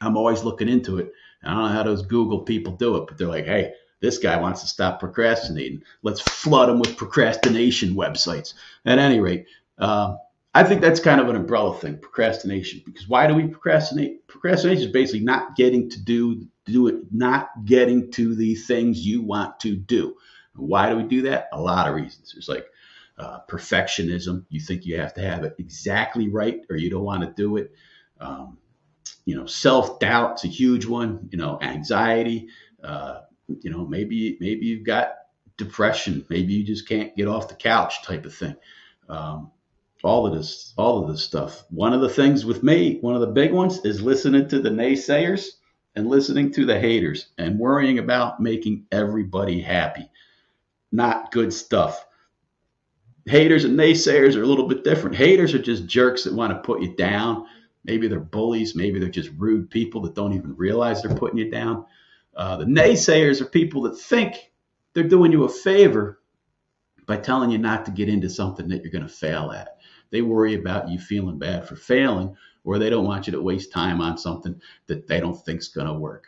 I'm 0.00 0.16
always 0.16 0.44
looking 0.44 0.68
into 0.68 0.98
it. 0.98 1.12
I 1.42 1.50
don't 1.50 1.62
know 1.62 1.68
how 1.68 1.82
those 1.82 2.02
Google 2.02 2.40
people 2.40 2.74
do 2.74 2.96
it, 2.96 3.06
but 3.06 3.18
they're 3.18 3.28
like, 3.28 3.46
hey, 3.46 3.72
this 4.00 4.18
guy 4.18 4.38
wants 4.38 4.62
to 4.62 4.66
stop 4.66 4.98
procrastinating. 4.98 5.82
Let's 6.02 6.20
flood 6.20 6.70
him 6.70 6.78
with 6.78 6.96
procrastination 6.96 7.94
websites. 7.94 8.54
At 8.84 8.98
any 8.98 9.20
rate, 9.20 9.46
uh, 9.78 10.16
I 10.54 10.64
think 10.64 10.80
that's 10.80 11.00
kind 11.00 11.20
of 11.20 11.28
an 11.28 11.36
umbrella 11.36 11.76
thing, 11.76 11.98
procrastination. 11.98 12.82
Because 12.84 13.08
why 13.08 13.26
do 13.26 13.34
we 13.34 13.46
procrastinate? 13.46 14.26
Procrastination 14.26 14.84
is 14.84 14.92
basically 14.92 15.20
not 15.20 15.54
getting 15.56 15.88
to 15.90 16.00
do 16.00 16.46
do 16.66 16.86
it, 16.88 16.96
not 17.10 17.50
getting 17.64 18.10
to 18.12 18.34
the 18.34 18.54
things 18.54 19.04
you 19.04 19.22
want 19.22 19.58
to 19.60 19.76
do. 19.76 20.16
Why 20.54 20.88
do 20.88 20.96
we 20.96 21.02
do 21.04 21.22
that? 21.22 21.48
A 21.52 21.60
lot 21.60 21.88
of 21.88 21.94
reasons. 21.94 22.32
There's 22.32 22.48
like 22.48 22.66
uh, 23.18 23.40
perfectionism. 23.48 24.44
You 24.48 24.60
think 24.60 24.86
you 24.86 24.98
have 24.98 25.14
to 25.14 25.22
have 25.22 25.44
it 25.44 25.54
exactly 25.58 26.28
right, 26.28 26.60
or 26.70 26.76
you 26.76 26.90
don't 26.90 27.04
want 27.04 27.22
to 27.22 27.32
do 27.42 27.56
it. 27.56 27.72
Um, 28.20 28.58
you 29.24 29.36
know, 29.36 29.46
self 29.46 29.98
doubt's 29.98 30.44
a 30.44 30.48
huge 30.48 30.86
one. 30.86 31.28
You 31.30 31.38
know, 31.38 31.58
anxiety. 31.60 32.48
Uh, 32.82 33.20
you 33.62 33.70
know, 33.70 33.86
maybe 33.86 34.36
maybe 34.40 34.66
you've 34.66 34.86
got 34.86 35.14
depression, 35.60 36.24
maybe 36.28 36.54
you 36.54 36.64
just 36.64 36.88
can't 36.88 37.14
get 37.14 37.28
off 37.28 37.48
the 37.48 37.54
couch 37.54 38.02
type 38.02 38.24
of 38.24 38.34
thing. 38.34 38.56
Um, 39.08 39.52
all 40.02 40.26
of 40.26 40.34
this, 40.34 40.72
all 40.78 41.02
of 41.02 41.10
this 41.10 41.22
stuff. 41.22 41.64
One 41.68 41.92
of 41.92 42.00
the 42.00 42.08
things 42.08 42.46
with 42.46 42.62
me, 42.62 42.98
one 43.02 43.14
of 43.14 43.20
the 43.20 43.26
big 43.26 43.52
ones 43.52 43.84
is 43.84 44.00
listening 44.00 44.48
to 44.48 44.60
the 44.60 44.70
naysayers 44.70 45.48
and 45.94 46.08
listening 46.08 46.50
to 46.52 46.64
the 46.64 46.80
haters 46.80 47.26
and 47.36 47.58
worrying 47.58 47.98
about 47.98 48.40
making 48.40 48.86
everybody 48.90 49.60
happy. 49.60 50.08
Not 50.90 51.30
good 51.30 51.52
stuff. 51.52 52.06
Haters 53.26 53.64
and 53.64 53.78
naysayers 53.78 54.36
are 54.36 54.42
a 54.42 54.46
little 54.46 54.66
bit 54.66 54.82
different. 54.82 55.16
Haters 55.16 55.52
are 55.52 55.62
just 55.62 55.86
jerks 55.86 56.24
that 56.24 56.32
want 56.32 56.52
to 56.52 56.66
put 56.66 56.80
you 56.80 56.96
down. 56.96 57.44
Maybe 57.84 58.08
they're 58.08 58.20
bullies. 58.20 58.74
Maybe 58.74 58.98
they're 58.98 59.08
just 59.08 59.30
rude 59.36 59.70
people 59.70 60.02
that 60.02 60.14
don't 60.14 60.34
even 60.34 60.56
realize 60.56 61.02
they're 61.02 61.14
putting 61.16 61.38
you 61.38 61.50
down. 61.50 61.86
Uh, 62.36 62.56
the 62.56 62.64
naysayers 62.64 63.40
are 63.40 63.46
people 63.46 63.82
that 63.82 63.98
think 63.98 64.52
they're 64.92 65.04
doing 65.04 65.32
you 65.32 65.44
a 65.44 65.48
favor 65.48 66.20
by 67.06 67.16
telling 67.16 67.50
you 67.50 67.58
not 67.58 67.84
to 67.84 67.90
get 67.90 68.08
into 68.08 68.30
something 68.30 68.68
that 68.68 68.82
you're 68.82 68.92
going 68.92 69.06
to 69.06 69.08
fail 69.08 69.50
at. 69.50 69.78
They 70.10 70.22
worry 70.22 70.54
about 70.54 70.88
you 70.88 70.98
feeling 70.98 71.38
bad 71.38 71.66
for 71.66 71.76
failing, 71.76 72.36
or 72.64 72.78
they 72.78 72.90
don't 72.90 73.04
want 73.04 73.26
you 73.26 73.32
to 73.32 73.42
waste 73.42 73.72
time 73.72 74.00
on 74.00 74.18
something 74.18 74.60
that 74.86 75.06
they 75.06 75.20
don't 75.20 75.34
think's 75.44 75.68
going 75.68 75.86
to 75.86 75.94
work. 75.94 76.26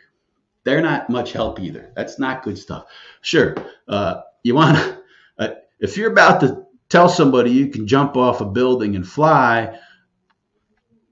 They're 0.63 0.81
not 0.81 1.09
much 1.09 1.33
help 1.33 1.59
either. 1.59 1.91
That's 1.95 2.19
not 2.19 2.43
good 2.43 2.57
stuff. 2.57 2.85
Sure, 3.21 3.55
uh, 3.87 4.21
you 4.43 4.55
want 4.55 4.77
to, 4.77 4.97
uh, 5.37 5.53
if 5.79 5.97
you're 5.97 6.11
about 6.11 6.39
to 6.41 6.65
tell 6.89 7.09
somebody 7.09 7.51
you 7.51 7.67
can 7.67 7.87
jump 7.87 8.15
off 8.15 8.41
a 8.41 8.45
building 8.45 8.95
and 8.95 9.07
fly, 9.07 9.77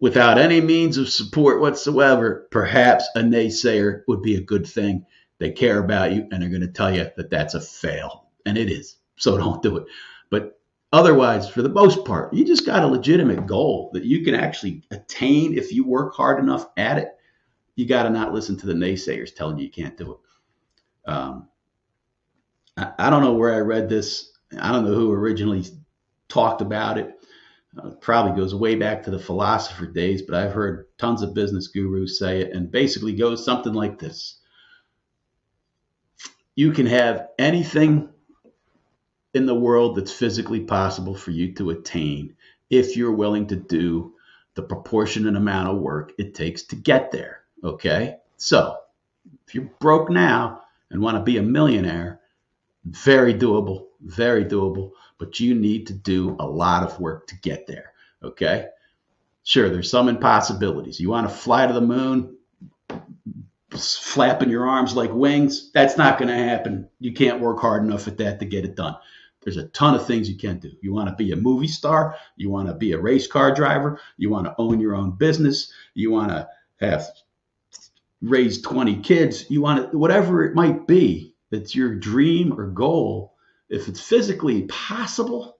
without 0.01 0.39
any 0.39 0.60
means 0.60 0.98
of 0.98 1.08
support 1.08 1.62
whatsoever, 1.62 2.48
perhaps 2.51 3.08
a 3.15 3.20
naysayer 3.22 4.01
would 4.08 4.22
be 4.22 4.36
a 4.36 4.41
good 4.41 4.67
thing. 4.67 5.05
They 5.38 5.51
care 5.51 5.79
about 5.79 6.12
you 6.12 6.27
and 6.31 6.41
they're 6.41 6.50
going 6.50 6.62
to 6.62 6.67
tell 6.67 6.93
you 6.93 7.10
that 7.15 7.29
that's 7.29 7.53
a 7.53 7.62
fail. 7.62 8.25
And 8.46 8.58
it 8.58 8.70
is. 8.70 8.98
So 9.15 9.38
don't 9.38 9.62
do 9.62 9.77
it. 9.77 9.86
But 10.31 10.60
otherwise, 10.91 11.48
for 11.48 11.62
the 11.62 11.70
most 11.70 12.03
part, 12.03 12.34
you 12.34 12.43
just 12.43 12.65
got 12.65 12.84
a 12.84 12.88
legitimate 12.88 13.46
goal 13.46 13.91
that 13.93 14.03
you 14.03 14.24
can 14.25 14.34
actually 14.34 14.84
attain 14.91 15.58
if 15.58 15.72
you 15.72 15.86
work 15.86 16.15
hard 16.15 16.39
enough 16.39 16.67
at 16.75 16.98
it. 16.98 17.10
You 17.75 17.86
got 17.86 18.03
to 18.03 18.10
not 18.10 18.34
listen 18.34 18.58
to 18.58 18.65
the 18.65 18.74
naysayers 18.74 19.34
telling 19.34 19.58
you 19.58 19.65
you 19.65 19.72
can't 19.72 19.98
do 19.98 20.13
it. 20.13 21.12
Um, 21.12 21.48
I, 22.75 22.91
I 22.98 23.10
don't 23.12 23.22
know 23.22 23.34
where 23.34 23.53
I 23.53 23.60
read 23.60 23.88
this. 23.88 24.31
I 24.60 24.72
don't 24.72 24.86
know 24.86 24.96
who 24.96 25.13
originally 25.13 25.63
talked 26.27 26.62
about 26.62 26.98
it. 26.98 27.20
Uh, 27.77 27.91
probably 28.01 28.39
goes 28.39 28.53
way 28.53 28.75
back 28.75 29.03
to 29.03 29.11
the 29.11 29.19
philosopher 29.19 29.85
days, 29.85 30.21
but 30.21 30.35
I've 30.35 30.51
heard 30.51 30.87
tons 30.97 31.21
of 31.21 31.33
business 31.33 31.67
gurus 31.67 32.19
say 32.19 32.41
it, 32.41 32.53
and 32.53 32.69
basically 32.69 33.13
goes 33.13 33.45
something 33.45 33.73
like 33.73 33.97
this 33.97 34.39
You 36.55 36.71
can 36.73 36.85
have 36.85 37.29
anything 37.39 38.09
in 39.33 39.45
the 39.45 39.55
world 39.55 39.95
that's 39.95 40.11
physically 40.11 40.59
possible 40.59 41.15
for 41.15 41.31
you 41.31 41.53
to 41.53 41.69
attain 41.69 42.35
if 42.69 42.97
you're 42.97 43.13
willing 43.13 43.47
to 43.47 43.55
do 43.55 44.13
the 44.55 44.61
proportionate 44.61 45.35
amount 45.37 45.69
of 45.69 45.77
work 45.77 46.11
it 46.17 46.35
takes 46.35 46.63
to 46.63 46.75
get 46.75 47.11
there. 47.11 47.43
Okay? 47.63 48.17
So, 48.37 48.77
if 49.47 49.55
you're 49.55 49.69
broke 49.79 50.09
now 50.09 50.63
and 50.89 51.01
want 51.01 51.15
to 51.17 51.23
be 51.23 51.37
a 51.37 51.41
millionaire, 51.41 52.19
very 52.83 53.33
doable, 53.33 53.85
very 54.01 54.43
doable, 54.43 54.91
but 55.21 55.39
you 55.39 55.53
need 55.53 55.85
to 55.85 55.93
do 55.93 56.35
a 56.39 56.45
lot 56.45 56.81
of 56.81 56.99
work 56.99 57.27
to 57.27 57.35
get 57.41 57.67
there. 57.67 57.93
Okay? 58.23 58.69
Sure, 59.43 59.69
there's 59.69 59.91
some 59.91 60.09
impossibilities. 60.09 60.99
You 60.99 61.11
want 61.11 61.29
to 61.29 61.35
fly 61.35 61.67
to 61.67 61.73
the 61.73 61.79
moon, 61.79 62.37
flapping 63.69 64.49
your 64.49 64.67
arms 64.67 64.95
like 64.95 65.13
wings, 65.13 65.71
that's 65.73 65.95
not 65.95 66.17
going 66.17 66.29
to 66.29 66.33
happen. 66.33 66.89
You 66.99 67.13
can't 67.13 67.39
work 67.39 67.59
hard 67.59 67.83
enough 67.83 68.07
at 68.07 68.17
that 68.17 68.39
to 68.39 68.45
get 68.45 68.65
it 68.65 68.75
done. 68.75 68.95
There's 69.43 69.57
a 69.57 69.67
ton 69.67 69.93
of 69.93 70.07
things 70.07 70.27
you 70.27 70.37
can 70.37 70.57
do. 70.57 70.71
You 70.81 70.91
want 70.91 71.09
to 71.09 71.15
be 71.15 71.31
a 71.33 71.35
movie 71.35 71.67
star, 71.67 72.15
you 72.35 72.49
want 72.49 72.69
to 72.69 72.73
be 72.73 72.93
a 72.93 72.99
race 72.99 73.27
car 73.27 73.53
driver, 73.53 73.99
you 74.17 74.31
want 74.31 74.47
to 74.47 74.55
own 74.57 74.79
your 74.79 74.95
own 74.95 75.11
business, 75.11 75.71
you 75.93 76.09
want 76.09 76.29
to 76.29 76.47
have 76.79 77.05
raise 78.23 78.59
20 78.59 79.01
kids, 79.01 79.45
you 79.51 79.61
want 79.61 79.91
to 79.91 79.97
whatever 79.99 80.43
it 80.43 80.55
might 80.55 80.87
be 80.87 81.35
that's 81.51 81.75
your 81.75 81.93
dream 81.93 82.59
or 82.59 82.65
goal, 82.67 83.30
if 83.71 83.87
it's 83.87 84.01
physically 84.01 84.63
possible, 84.63 85.57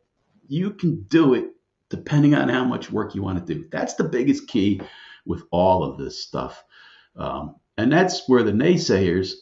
you 0.47 0.71
can 0.71 1.03
do 1.03 1.33
it 1.33 1.45
depending 1.89 2.35
on 2.35 2.49
how 2.49 2.63
much 2.63 2.91
work 2.91 3.15
you 3.15 3.23
want 3.23 3.45
to 3.45 3.53
do. 3.53 3.65
That's 3.71 3.95
the 3.95 4.03
biggest 4.03 4.47
key 4.47 4.81
with 5.25 5.43
all 5.49 5.83
of 5.83 5.97
this 5.97 6.21
stuff. 6.21 6.63
Um, 7.15 7.55
and 7.77 7.91
that's 7.91 8.27
where 8.27 8.43
the 8.43 8.51
naysayers 8.51 9.33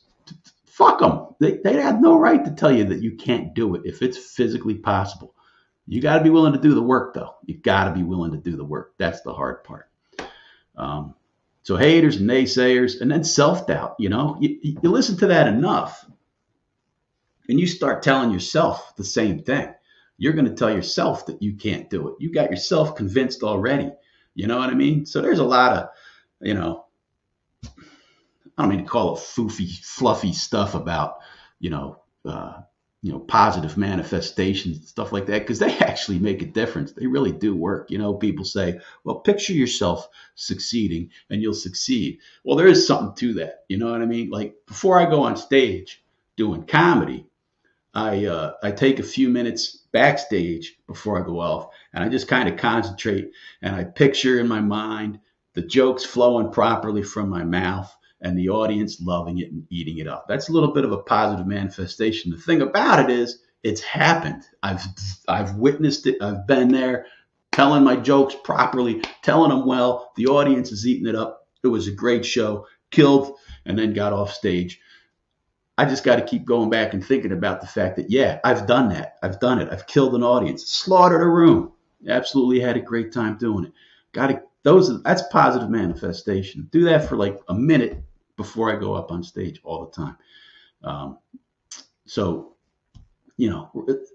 fuck 0.65 0.99
them. 0.99 1.27
They, 1.39 1.57
they 1.63 1.81
have 1.81 1.99
no 1.99 2.17
right 2.17 2.43
to 2.45 2.51
tell 2.51 2.71
you 2.71 2.85
that 2.85 3.01
you 3.01 3.15
can't 3.17 3.53
do 3.53 3.75
it 3.75 3.81
if 3.85 4.01
it's 4.01 4.17
physically 4.17 4.75
possible. 4.75 5.35
You 5.88 6.01
got 6.01 6.19
to 6.19 6.23
be 6.23 6.29
willing 6.29 6.53
to 6.53 6.59
do 6.59 6.75
the 6.75 6.81
work, 6.81 7.15
though. 7.15 7.35
You 7.45 7.57
got 7.57 7.85
to 7.85 7.93
be 7.93 8.03
willing 8.03 8.31
to 8.31 8.38
do 8.38 8.55
the 8.55 8.63
work. 8.63 8.93
That's 8.97 9.21
the 9.21 9.33
hard 9.33 9.63
part. 9.63 9.89
Um, 10.77 11.15
so 11.63 11.75
haters 11.75 12.17
and 12.17 12.29
naysayers, 12.29 13.01
and 13.01 13.11
then 13.11 13.23
self 13.23 13.67
doubt. 13.67 13.95
You 13.97 14.09
know, 14.09 14.38
you, 14.39 14.59
you 14.61 14.89
listen 14.89 15.17
to 15.17 15.27
that 15.27 15.47
enough, 15.47 16.05
and 17.50 17.60
you 17.60 17.68
start 17.68 18.03
telling 18.03 18.32
yourself 18.32 18.96
the 18.96 19.03
same 19.03 19.39
thing. 19.39 19.74
You're 20.18 20.34
going 20.34 20.46
to 20.46 20.53
tell 20.53 20.72
yourself 20.72 21.25
that 21.25 21.41
you 21.41 21.53
can't 21.56 21.89
do 21.89 22.10
it. 22.10 22.15
You 22.20 22.32
got 22.32 22.51
yourself 22.51 22.96
convinced 22.96 23.41
already. 23.41 23.91
You 24.36 24.48
know 24.48 24.58
what 24.58 24.70
I 24.70 24.75
mean? 24.75 25.06
So 25.06 25.22
there's 25.22 25.39
a 25.39 25.44
lot 25.44 25.74
of, 25.74 25.89
you 26.41 26.53
know, 26.53 26.86
I 27.65 28.63
don't 28.63 28.70
mean 28.70 28.79
to 28.79 28.86
call 28.86 29.15
it 29.15 29.20
foofy, 29.20 29.79
fluffy 29.84 30.32
stuff 30.34 30.75
about, 30.75 31.20
you 31.60 31.72
know, 31.72 32.01
uh, 32.24 32.62
you 33.01 33.13
know, 33.13 33.20
positive 33.20 33.77
manifestations, 33.77 34.77
and 34.77 34.86
stuff 34.86 35.12
like 35.12 35.25
that, 35.27 35.39
because 35.39 35.60
they 35.60 35.75
actually 35.79 36.20
make 36.20 36.41
a 36.41 36.46
difference. 36.46 36.91
They 36.91 37.08
really 37.08 37.32
do 37.32 37.56
work. 37.56 37.89
You 37.89 37.98
know, 37.98 38.13
people 38.13 38.46
say, 38.46 38.79
well, 39.03 39.22
picture 39.22 39.53
yourself 39.53 40.08
succeeding 40.36 41.10
and 41.29 41.41
you'll 41.41 41.53
succeed. 41.53 42.20
Well, 42.44 42.58
there 42.58 42.68
is 42.68 42.86
something 42.86 43.15
to 43.15 43.34
that. 43.39 43.63
You 43.70 43.77
know 43.77 43.91
what 43.91 44.01
I 44.01 44.06
mean? 44.06 44.29
Like 44.29 44.56
before 44.68 45.00
I 45.00 45.10
go 45.10 45.24
on 45.24 45.36
stage 45.36 46.03
doing 46.36 46.63
comedy, 46.63 47.25
I 47.93 48.25
uh, 48.25 48.53
I 48.62 48.72
take 48.72 49.00
a 49.00 49.03
few 49.03 49.29
minutes 49.29 49.77
backstage 49.91 50.77
before 50.88 51.22
I 51.22 51.25
go 51.25 51.39
off, 51.39 51.74
and 51.93 52.03
I 52.03 52.10
just 52.10 52.27
kind 52.27 52.48
of 52.48 52.58
concentrate 52.58 53.31
and 53.62 53.75
I 53.75 53.84
picture 53.84 54.39
in 54.39 54.48
my 54.48 54.62
mind 54.62 55.19
the 55.53 55.62
jokes 55.62 56.05
flowing 56.05 56.51
properly 56.51 57.03
from 57.03 57.29
my 57.29 57.43
mouth 57.43 57.93
and 58.22 58.38
the 58.38 58.50
audience 58.50 59.01
loving 59.01 59.39
it 59.39 59.51
and 59.51 59.65
eating 59.69 59.98
it 59.98 60.08
up. 60.08 60.25
That's 60.27 60.50
a 60.50 60.51
little 60.51 60.74
bit 60.74 60.86
of 60.86 60.91
a 60.91 60.98
positive 61.00 61.48
manifestation. 61.48 62.31
The 62.31 62.38
thing 62.38 62.62
about 62.62 63.00
it 63.00 63.10
is, 63.10 63.39
it's 63.63 63.81
happened. 63.81 64.43
I've 64.62 64.84
I've 65.27 65.55
witnessed 65.55 66.05
it. 66.08 66.22
I've 66.22 66.46
been 66.48 66.69
there, 66.69 67.08
telling 67.51 67.84
my 67.84 67.96
jokes 67.96 68.36
properly, 68.43 69.01
telling 69.24 69.50
them 69.50 69.65
well. 69.65 70.12
The 70.15 70.27
audience 70.27 70.72
is 70.72 70.86
eating 70.86 71.08
it 71.08 71.15
up. 71.15 71.48
It 71.63 71.67
was 71.67 71.88
a 71.88 71.91
great 71.91 72.25
show. 72.25 72.67
Killed, 72.91 73.36
and 73.65 73.77
then 73.77 73.93
got 73.93 74.13
off 74.13 74.34
stage. 74.34 74.79
I 75.79 75.86
just 75.86 76.03
got 76.03 76.17
to 76.17 76.25
keep 76.25 76.43
going 76.43 76.69
back 76.69 76.93
and 76.93 77.01
thinking 77.01 77.31
about 77.31 77.62
the 77.62 77.67
fact 77.67 77.95
that 77.95 78.12
yeah, 78.12 78.41
I've 78.43 78.67
done 78.67 78.89
that. 78.89 79.15
I've 79.24 79.39
done 79.39 79.62
it. 79.62 79.69
I've 79.71 79.88
killed 79.88 80.13
an 80.13 80.24
audience, 80.24 80.69
slaughtered 80.69 81.21
a 81.21 81.25
room. 81.25 81.71
Absolutely 82.05 82.59
had 82.59 82.75
a 82.75 82.81
great 82.81 83.13
time 83.13 83.38
doing 83.38 83.63
it. 83.63 83.71
Got 84.12 84.27
to 84.27 84.41
those. 84.63 85.01
That's 85.03 85.24
positive 85.31 85.69
manifestation. 85.69 86.67
Do 86.74 86.83
that 86.83 87.07
for 87.07 87.15
like 87.15 87.39
a 87.48 87.53
minute 87.53 88.03
before 88.36 88.69
I 88.69 88.77
go 88.77 88.93
up 88.93 89.09
on 89.09 89.24
stage 89.24 89.62
all 89.63 89.86
the 89.86 89.91
time. 89.91 90.17
Um, 90.83 91.17
so, 92.05 92.57
you 93.38 93.50
know, 93.50 93.71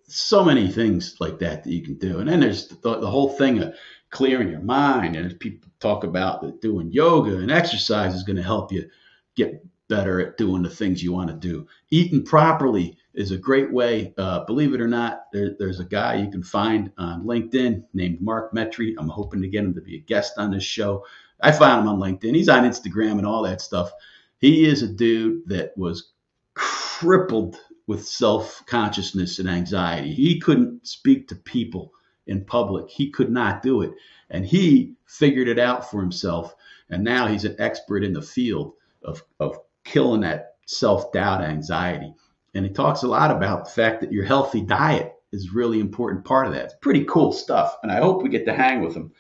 so 0.06 0.44
many 0.44 0.68
things 0.68 1.16
like 1.18 1.38
that 1.38 1.64
that 1.64 1.72
you 1.72 1.80
can 1.80 1.94
do. 1.94 2.18
And 2.18 2.28
then 2.28 2.40
there's 2.40 2.68
the, 2.68 2.98
the 2.98 3.10
whole 3.10 3.30
thing 3.30 3.62
of 3.62 3.74
clearing 4.10 4.50
your 4.50 4.60
mind. 4.60 5.16
And 5.16 5.40
people 5.40 5.70
talk 5.80 6.04
about 6.04 6.42
that 6.42 6.60
doing 6.60 6.92
yoga 6.92 7.38
and 7.38 7.50
exercise 7.50 8.14
is 8.14 8.22
going 8.22 8.36
to 8.36 8.42
help 8.42 8.70
you 8.70 8.86
get 9.34 9.64
better 9.88 10.20
at 10.20 10.36
doing 10.36 10.62
the 10.62 10.70
things 10.70 11.02
you 11.02 11.12
want 11.12 11.28
to 11.28 11.36
do. 11.36 11.66
Eating 11.90 12.24
properly 12.24 12.96
is 13.14 13.30
a 13.30 13.38
great 13.38 13.72
way. 13.72 14.12
Uh, 14.18 14.44
believe 14.44 14.74
it 14.74 14.80
or 14.80 14.88
not, 14.88 15.26
there, 15.32 15.54
there's 15.58 15.80
a 15.80 15.84
guy 15.84 16.16
you 16.16 16.30
can 16.30 16.42
find 16.42 16.90
on 16.98 17.24
LinkedIn 17.24 17.84
named 17.92 18.20
Mark 18.20 18.52
Metry. 18.52 18.94
I'm 18.98 19.08
hoping 19.08 19.42
to 19.42 19.48
get 19.48 19.64
him 19.64 19.74
to 19.74 19.80
be 19.80 19.96
a 19.96 20.00
guest 20.00 20.34
on 20.38 20.50
this 20.50 20.64
show. 20.64 21.04
I 21.40 21.52
found 21.52 21.82
him 21.82 21.88
on 21.88 22.00
LinkedIn. 22.00 22.34
He's 22.34 22.48
on 22.48 22.64
Instagram 22.64 23.18
and 23.18 23.26
all 23.26 23.42
that 23.42 23.60
stuff. 23.60 23.92
He 24.38 24.66
is 24.66 24.82
a 24.82 24.88
dude 24.88 25.48
that 25.48 25.76
was 25.76 26.12
crippled 26.54 27.56
with 27.86 28.06
self 28.06 28.62
consciousness 28.66 29.38
and 29.38 29.48
anxiety. 29.48 30.14
He 30.14 30.40
couldn't 30.40 30.86
speak 30.86 31.28
to 31.28 31.36
people 31.36 31.92
in 32.26 32.44
public, 32.44 32.88
he 32.88 33.10
could 33.10 33.30
not 33.30 33.62
do 33.62 33.82
it. 33.82 33.92
And 34.30 34.46
he 34.46 34.94
figured 35.06 35.48
it 35.48 35.58
out 35.58 35.90
for 35.90 36.00
himself. 36.00 36.54
And 36.88 37.04
now 37.04 37.26
he's 37.26 37.44
an 37.44 37.56
expert 37.58 38.02
in 38.02 38.12
the 38.12 38.22
field 38.22 38.72
of, 39.02 39.22
of 39.40 39.58
killing 39.84 40.22
that 40.22 40.56
self 40.66 41.12
doubt, 41.12 41.42
anxiety. 41.42 42.14
And 42.54 42.64
he 42.64 42.72
talks 42.72 43.02
a 43.02 43.08
lot 43.08 43.30
about 43.30 43.64
the 43.64 43.70
fact 43.70 44.00
that 44.00 44.12
your 44.12 44.24
healthy 44.24 44.60
diet 44.60 45.12
is 45.32 45.52
really 45.52 45.80
important 45.80 46.24
part 46.24 46.46
of 46.46 46.52
that. 46.54 46.66
It's 46.66 46.74
pretty 46.80 47.04
cool 47.04 47.32
stuff. 47.32 47.76
And 47.82 47.90
I 47.90 47.96
hope 47.96 48.22
we 48.22 48.28
get 48.28 48.46
to 48.46 48.54
hang 48.54 48.82
with 48.82 48.94
him 48.94 49.12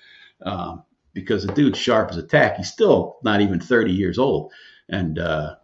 um, 0.42 0.84
because 1.12 1.44
the 1.44 1.52
dude's 1.52 1.78
sharp 1.78 2.10
as 2.10 2.16
a 2.16 2.22
tack. 2.22 2.56
He's 2.56 2.70
still 2.70 3.16
not 3.24 3.40
even 3.40 3.58
30 3.60 3.92
years 3.92 4.18
old 4.18 4.52
and 4.88 5.18
uh, 5.18 5.56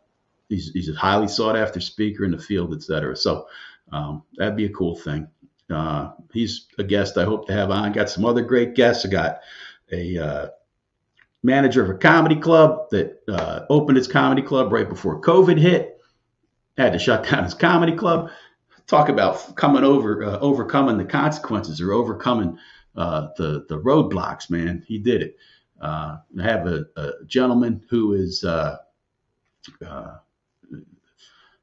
he's 0.48 0.70
he's 0.72 0.88
a 0.88 0.94
highly 0.94 1.28
sought 1.28 1.56
after 1.56 1.80
speaker 1.80 2.24
in 2.24 2.30
the 2.30 2.38
field, 2.38 2.74
et 2.74 2.82
cetera. 2.82 3.16
So 3.16 3.46
um, 3.92 4.22
that'd 4.36 4.56
be 4.56 4.66
a 4.66 4.70
cool 4.70 4.96
thing. 4.96 5.28
Uh, 5.68 6.12
he's 6.32 6.66
a 6.78 6.84
guest 6.84 7.16
I 7.16 7.24
hope 7.24 7.46
to 7.46 7.52
have 7.52 7.70
on. 7.70 7.92
Got 7.92 8.10
some 8.10 8.24
other 8.24 8.42
great 8.42 8.74
guests. 8.74 9.06
I 9.06 9.08
got 9.08 9.40
a 9.92 10.18
uh, 10.18 10.48
manager 11.42 11.82
of 11.82 11.90
a 11.90 11.98
comedy 11.98 12.36
club 12.36 12.90
that 12.90 13.22
uh, 13.28 13.64
opened 13.70 13.98
its 13.98 14.06
comedy 14.06 14.42
club 14.42 14.72
right 14.72 14.88
before 14.88 15.20
COVID 15.20 15.58
hit. 15.58 15.98
Had 16.76 16.92
to 16.92 16.98
shut 16.98 17.24
down 17.30 17.44
his 17.44 17.54
comedy 17.54 17.96
club. 17.96 18.30
Talk 18.86 19.08
about 19.08 19.54
coming 19.54 19.84
over, 19.84 20.24
uh, 20.24 20.38
overcoming 20.38 20.98
the 20.98 21.04
consequences 21.04 21.80
or 21.80 21.92
overcoming 21.92 22.58
uh, 22.96 23.28
the 23.36 23.64
the 23.68 23.78
roadblocks. 23.78 24.50
Man, 24.50 24.84
he 24.86 24.98
did 24.98 25.22
it. 25.22 25.36
I 25.80 26.18
have 26.42 26.66
a, 26.66 26.84
a, 26.96 27.24
gentleman 27.26 27.82
who 27.88 28.12
is 28.12 28.44
uh, 28.44 28.76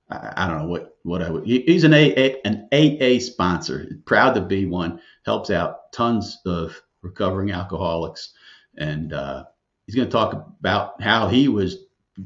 I, 0.09 0.33
I, 0.37 0.47
don't 0.47 0.59
know 0.59 0.67
what 0.67 0.97
what 1.03 1.21
I 1.21 1.29
would. 1.29 1.45
He's 1.45 1.83
an 1.83 1.93
AA 1.93 2.37
an 2.45 2.67
AA 2.71 3.19
sponsor, 3.19 3.87
proud 4.05 4.33
to 4.35 4.41
be 4.41 4.65
one. 4.65 5.01
Helps 5.25 5.49
out 5.49 5.91
tons 5.91 6.39
of 6.45 6.81
recovering 7.01 7.51
alcoholics, 7.51 8.33
and 8.77 9.13
uh, 9.13 9.45
he's 9.87 9.95
going 9.95 10.07
to 10.07 10.11
talk 10.11 10.33
about 10.59 11.01
how 11.01 11.27
he 11.27 11.47
was 11.47 11.85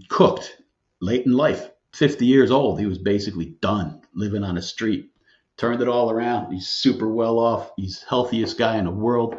cooked 0.10 0.58
late 1.00 1.25
in 1.25 1.32
life. 1.32 1.70
50 1.94 2.25
years 2.25 2.51
old, 2.51 2.80
he 2.80 2.86
was 2.86 2.98
basically 2.98 3.56
done 3.62 4.01
living 4.13 4.44
on 4.44 4.56
the 4.56 4.62
street. 4.62 5.12
Turned 5.58 5.82
it 5.82 5.88
all 5.88 6.10
around. 6.12 6.51
He's 6.51 6.68
super 6.68 7.08
well 7.08 7.39
off. 7.39 7.72
He's 7.77 8.03
healthiest 8.03 8.58
guy 8.58 8.77
in 8.77 8.86
the 8.86 8.91
world 8.91 9.36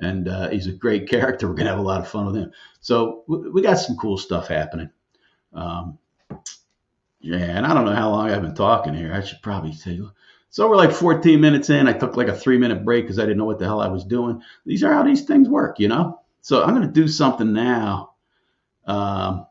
and 0.00 0.28
uh, 0.28 0.48
he's 0.48 0.66
a 0.66 0.72
great 0.72 1.08
character. 1.10 1.48
We're 1.48 1.54
gonna 1.54 1.70
have 1.70 1.78
a 1.78 1.82
lot 1.82 2.00
of 2.00 2.08
fun 2.08 2.26
with 2.26 2.36
him. 2.36 2.52
So 2.80 3.24
we 3.26 3.62
got 3.62 3.74
some 3.74 3.96
cool 3.96 4.18
stuff 4.18 4.48
happening. 4.48 4.90
Um, 5.52 5.98
yeah, 7.20 7.36
and 7.36 7.66
I 7.66 7.74
don't 7.74 7.84
know 7.84 7.94
how 7.94 8.10
long 8.10 8.30
I've 8.30 8.42
been 8.42 8.54
talking 8.54 8.94
here. 8.94 9.12
I 9.12 9.20
should 9.20 9.42
probably 9.42 9.72
say 9.72 10.00
So 10.48 10.68
we're 10.68 10.76
like 10.76 10.92
14 10.92 11.38
minutes 11.40 11.68
in. 11.68 11.86
I 11.86 11.92
took 11.92 12.16
like 12.16 12.28
a 12.28 12.36
three 12.36 12.56
minute 12.56 12.84
break 12.84 13.04
because 13.04 13.18
I 13.18 13.22
didn't 13.22 13.38
know 13.38 13.44
what 13.44 13.58
the 13.58 13.66
hell 13.66 13.80
I 13.80 13.88
was 13.88 14.04
doing. 14.04 14.42
These 14.64 14.82
are 14.82 14.92
how 14.92 15.02
these 15.02 15.24
things 15.24 15.48
work, 15.48 15.78
you 15.78 15.88
know? 15.88 16.19
So 16.42 16.62
I'm 16.62 16.74
going 16.74 16.86
to 16.86 16.92
do 16.92 17.08
something 17.08 17.52
now. 17.52 18.14
Um, 18.86 19.46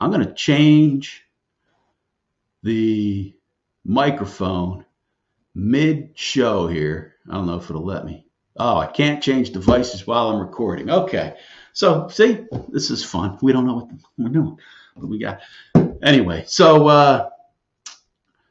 I'm 0.00 0.10
going 0.10 0.26
to 0.26 0.32
change 0.32 1.24
the 2.62 3.34
microphone 3.84 4.84
mid 5.54 6.10
show 6.14 6.66
here. 6.66 7.16
I 7.28 7.34
don't 7.34 7.46
know 7.46 7.56
if 7.56 7.68
it'll 7.68 7.84
let 7.84 8.04
me. 8.04 8.26
Oh, 8.56 8.76
I 8.76 8.86
can't 8.86 9.22
change 9.22 9.50
devices 9.50 10.06
while 10.06 10.28
I'm 10.28 10.40
recording. 10.40 10.90
Okay. 10.90 11.36
So, 11.72 12.08
see, 12.08 12.46
this 12.68 12.90
is 12.90 13.04
fun. 13.04 13.38
We 13.42 13.52
don't 13.52 13.66
know 13.66 13.74
what 13.76 13.90
we're 14.18 14.28
doing, 14.28 14.58
but 14.96 15.06
we 15.06 15.18
got. 15.18 15.40
Anyway, 16.02 16.44
so, 16.46 16.88
uh, 16.88 17.30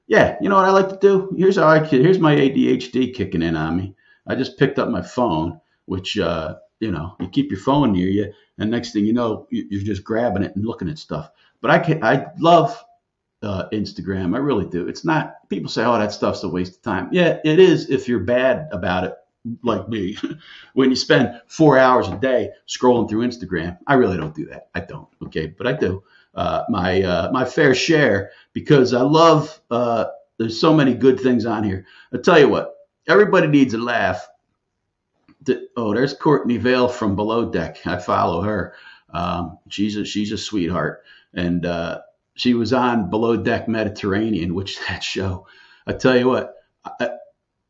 yeah, 0.08 0.38
you 0.42 0.50
know 0.50 0.56
what 0.56 0.66
I 0.66 0.72
like 0.72 0.90
to 0.90 0.98
do? 1.00 1.34
Here's 1.38 1.58
how 1.58 1.68
I 1.68 1.86
here's 1.86 2.18
my 2.18 2.36
ADHD 2.36 3.14
kicking 3.14 3.44
in 3.44 3.56
on 3.56 3.78
me. 3.78 3.96
I 4.26 4.36
just 4.36 4.58
picked 4.58 4.80
up 4.80 4.90
my 4.90 5.04
phone, 5.04 5.62
which 5.86 6.18
uh, 6.18 6.56
you 6.80 6.92
know, 6.92 7.16
you 7.20 7.28
keep 7.28 7.52
your 7.52 7.60
phone 7.60 7.92
near 7.92 8.08
you, 8.08 8.34
and 8.58 8.70
next 8.72 8.94
thing 8.94 9.06
you 9.06 9.14
know, 9.14 9.48
you're 9.50 9.84
just 9.84 10.04
grabbing 10.04 10.44
it 10.44 10.56
and 10.56 10.66
looking 10.66 10.90
at 10.90 10.98
stuff. 10.98 11.32
But 11.62 11.72
I 11.72 11.80
can 11.80 12.04
I 12.04 12.28
love 12.40 12.84
uh, 13.42 13.70
Instagram. 13.72 14.36
I 14.36 14.40
really 14.40 14.66
do. 14.66 14.88
It's 14.88 15.06
not 15.06 15.48
people 15.50 15.70
say, 15.70 15.84
"Oh, 15.84 15.98
that 15.98 16.12
stuff's 16.12 16.44
a 16.44 16.50
waste 16.50 16.78
of 16.78 16.82
time." 16.82 17.10
Yeah, 17.12 17.40
it 17.44 17.60
is 17.60 17.90
if 17.90 18.08
you're 18.08 18.20
bad 18.20 18.70
about 18.72 19.04
it, 19.04 19.16
like 19.64 19.88
me. 19.90 20.18
when 20.74 20.90
you 20.90 20.96
spend 20.96 21.42
four 21.48 21.78
hours 21.78 22.08
a 22.08 22.18
day 22.18 22.52
scrolling 22.68 23.10
through 23.10 23.28
Instagram, 23.28 23.78
I 23.88 23.96
really 23.96 24.18
don't 24.18 24.36
do 24.36 24.46
that. 24.48 24.70
I 24.76 24.82
don't. 24.82 25.08
Okay, 25.26 25.48
but 25.48 25.68
I 25.68 25.74
do 25.74 26.04
uh, 26.36 26.64
my 26.70 27.02
uh, 27.02 27.32
my 27.32 27.46
fair 27.46 27.74
share 27.76 28.32
because 28.54 28.94
I 28.94 29.02
love. 29.02 29.60
Uh, 29.70 30.06
there's 30.38 30.60
so 30.60 30.74
many 30.74 30.94
good 30.94 31.20
things 31.20 31.46
on 31.46 31.66
here. 31.66 31.86
I 32.14 32.18
tell 32.18 32.40
you 32.40 32.48
what, 32.48 32.76
everybody 33.08 33.48
needs 33.48 33.74
a 33.74 33.78
laugh. 33.78 34.26
Oh, 35.76 35.94
there's 35.94 36.14
Courtney 36.14 36.58
Veale 36.58 36.92
from 36.92 37.16
Below 37.16 37.52
Deck. 37.52 37.86
I 37.86 37.98
follow 37.98 38.42
her. 38.42 38.74
Um, 39.12 39.58
she's 39.70 39.96
a 39.96 40.06
she's 40.06 40.32
a 40.32 40.38
sweetheart, 40.38 41.04
and 41.34 41.66
uh, 41.66 42.02
she 42.36 42.54
was 42.54 42.74
on 42.74 43.10
Below 43.10 43.38
Deck 43.38 43.68
Mediterranean, 43.68 44.56
which 44.56 44.80
that 44.88 45.04
show. 45.04 45.48
I 45.88 45.94
tell 45.94 46.18
you 46.18 46.28
what, 46.28 46.56
I, 47.00 47.10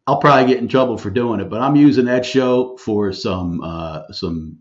will 0.07 0.17
probably 0.17 0.47
get 0.47 0.61
in 0.61 0.67
trouble 0.67 0.97
for 0.97 1.09
doing 1.09 1.39
it, 1.39 1.49
but 1.49 1.61
I'm 1.61 1.75
using 1.75 2.05
that 2.05 2.25
show 2.25 2.77
for 2.77 3.13
some 3.13 3.61
uh, 3.61 4.11
some 4.11 4.59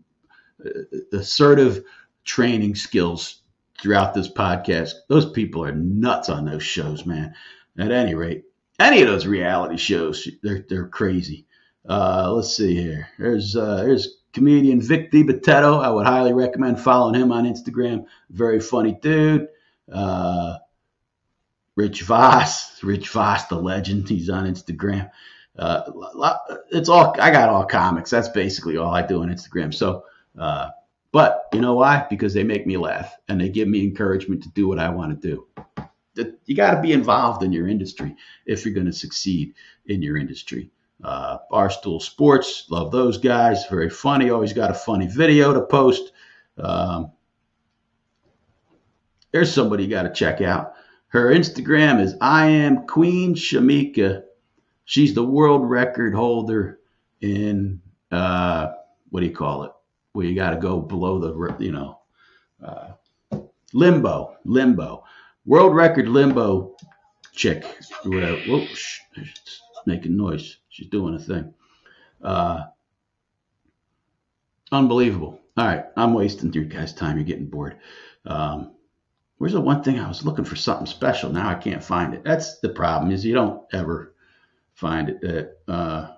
uh, 0.65 0.69
assertive 1.11 1.83
training 2.23 2.75
skills 2.75 3.41
throughout 3.81 4.13
this 4.13 4.29
podcast. 4.29 4.93
Those 5.07 5.31
people 5.31 5.63
are 5.63 5.73
nuts 5.73 6.29
on 6.29 6.45
those 6.45 6.63
shows, 6.63 7.05
man. 7.05 7.33
At 7.77 7.91
any 7.91 8.13
rate, 8.13 8.43
any 8.79 9.01
of 9.01 9.07
those 9.07 9.25
reality 9.25 9.77
shows, 9.77 10.27
they're 10.41 10.65
they're 10.67 10.87
crazy. 10.87 11.45
Uh, 11.87 12.31
let's 12.33 12.55
see 12.55 12.75
here. 12.75 13.07
There's 13.17 13.55
uh, 13.55 13.97
comedian 14.33 14.81
Vic 14.81 15.11
DiBitetto. 15.11 15.83
I 15.83 15.89
would 15.89 16.05
highly 16.05 16.33
recommend 16.33 16.79
following 16.79 17.19
him 17.19 17.31
on 17.31 17.45
Instagram. 17.45 18.05
Very 18.29 18.59
funny 18.59 18.97
dude. 19.01 19.47
Uh, 19.91 20.57
Rich 21.75 22.03
Voss, 22.03 22.83
Rich 22.83 23.09
Voss, 23.09 23.47
the 23.47 23.55
legend. 23.55 24.09
He's 24.09 24.29
on 24.29 24.45
Instagram. 24.45 25.09
Uh, 25.57 25.81
it's 26.71 26.89
all 26.89 27.15
I 27.19 27.31
got. 27.31 27.49
All 27.49 27.65
comics. 27.65 28.09
That's 28.09 28.29
basically 28.29 28.77
all 28.77 28.93
I 28.93 29.01
do 29.05 29.21
on 29.21 29.29
Instagram. 29.29 29.73
So 29.73 30.03
uh, 30.37 30.69
but 31.11 31.47
you 31.53 31.61
know 31.61 31.75
why? 31.75 32.05
Because 32.09 32.33
they 32.33 32.43
make 32.43 32.67
me 32.67 32.77
laugh 32.77 33.15
and 33.27 33.39
they 33.39 33.49
give 33.49 33.67
me 33.67 33.83
encouragement 33.83 34.43
to 34.43 34.49
do 34.49 34.67
what 34.67 34.79
I 34.79 34.89
want 34.89 35.21
to 35.21 35.27
do. 35.27 35.47
You 36.45 36.55
got 36.55 36.75
to 36.75 36.81
be 36.81 36.91
involved 36.91 37.43
in 37.43 37.53
your 37.53 37.67
industry 37.67 38.15
if 38.45 38.65
you're 38.65 38.73
going 38.73 38.87
to 38.87 38.93
succeed 38.93 39.53
in 39.85 40.01
your 40.01 40.17
industry. 40.17 40.69
Uh, 41.03 41.37
Barstool 41.51 42.01
Sports, 42.01 42.65
love 42.69 42.91
those 42.91 43.17
guys. 43.17 43.65
Very 43.67 43.89
funny. 43.89 44.29
Always 44.29 44.53
got 44.53 44.71
a 44.71 44.73
funny 44.73 45.07
video 45.07 45.53
to 45.53 45.61
post. 45.61 46.11
Um, 46.57 47.11
there's 49.31 49.53
somebody 49.53 49.83
you 49.83 49.89
got 49.89 50.03
to 50.03 50.11
check 50.11 50.41
out. 50.41 50.73
Her 51.07 51.33
Instagram 51.33 52.01
is 52.01 52.15
I 52.19 52.47
am 52.47 52.85
Queen 52.85 53.35
Shemika. 53.35 54.23
She's 54.85 55.13
the 55.13 55.25
world 55.25 55.69
record 55.69 56.13
holder 56.13 56.79
in 57.21 57.81
uh, 58.11 58.73
what 59.09 59.21
do 59.21 59.25
you 59.25 59.35
call 59.35 59.63
it? 59.63 59.71
where 60.13 60.25
you 60.25 60.35
got 60.35 60.51
to 60.51 60.57
go 60.57 60.79
below 60.79 61.19
the, 61.19 61.55
you 61.63 61.71
know, 61.71 61.99
uh, 62.65 62.89
limbo, 63.73 64.35
limbo, 64.45 65.03
world 65.45 65.75
record 65.75 66.07
limbo 66.07 66.75
chick. 67.33 67.63
Whoops, 68.03 68.99
she's 69.13 69.61
making 69.85 70.17
noise. 70.17 70.57
She's 70.69 70.87
doing 70.87 71.15
a 71.15 71.19
thing. 71.19 71.53
Uh, 72.21 72.65
unbelievable. 74.71 75.39
All 75.57 75.65
right, 75.65 75.85
I'm 75.97 76.13
wasting 76.13 76.53
your 76.53 76.63
guys' 76.63 76.93
time. 76.93 77.17
You're 77.17 77.25
getting 77.25 77.49
bored. 77.49 77.77
Um, 78.25 78.75
where's 79.37 79.53
the 79.53 79.61
one 79.61 79.83
thing 79.83 79.99
I 79.99 80.07
was 80.07 80.23
looking 80.23 80.45
for 80.45 80.55
something 80.55 80.85
special? 80.85 81.31
Now 81.31 81.49
I 81.49 81.55
can't 81.55 81.83
find 81.83 82.13
it. 82.13 82.23
That's 82.23 82.59
the 82.59 82.69
problem. 82.69 83.11
Is 83.11 83.25
you 83.25 83.33
don't 83.33 83.63
ever 83.73 84.15
find 84.73 85.09
it. 85.09 85.21
That 85.21 85.57
uh, 85.67 86.13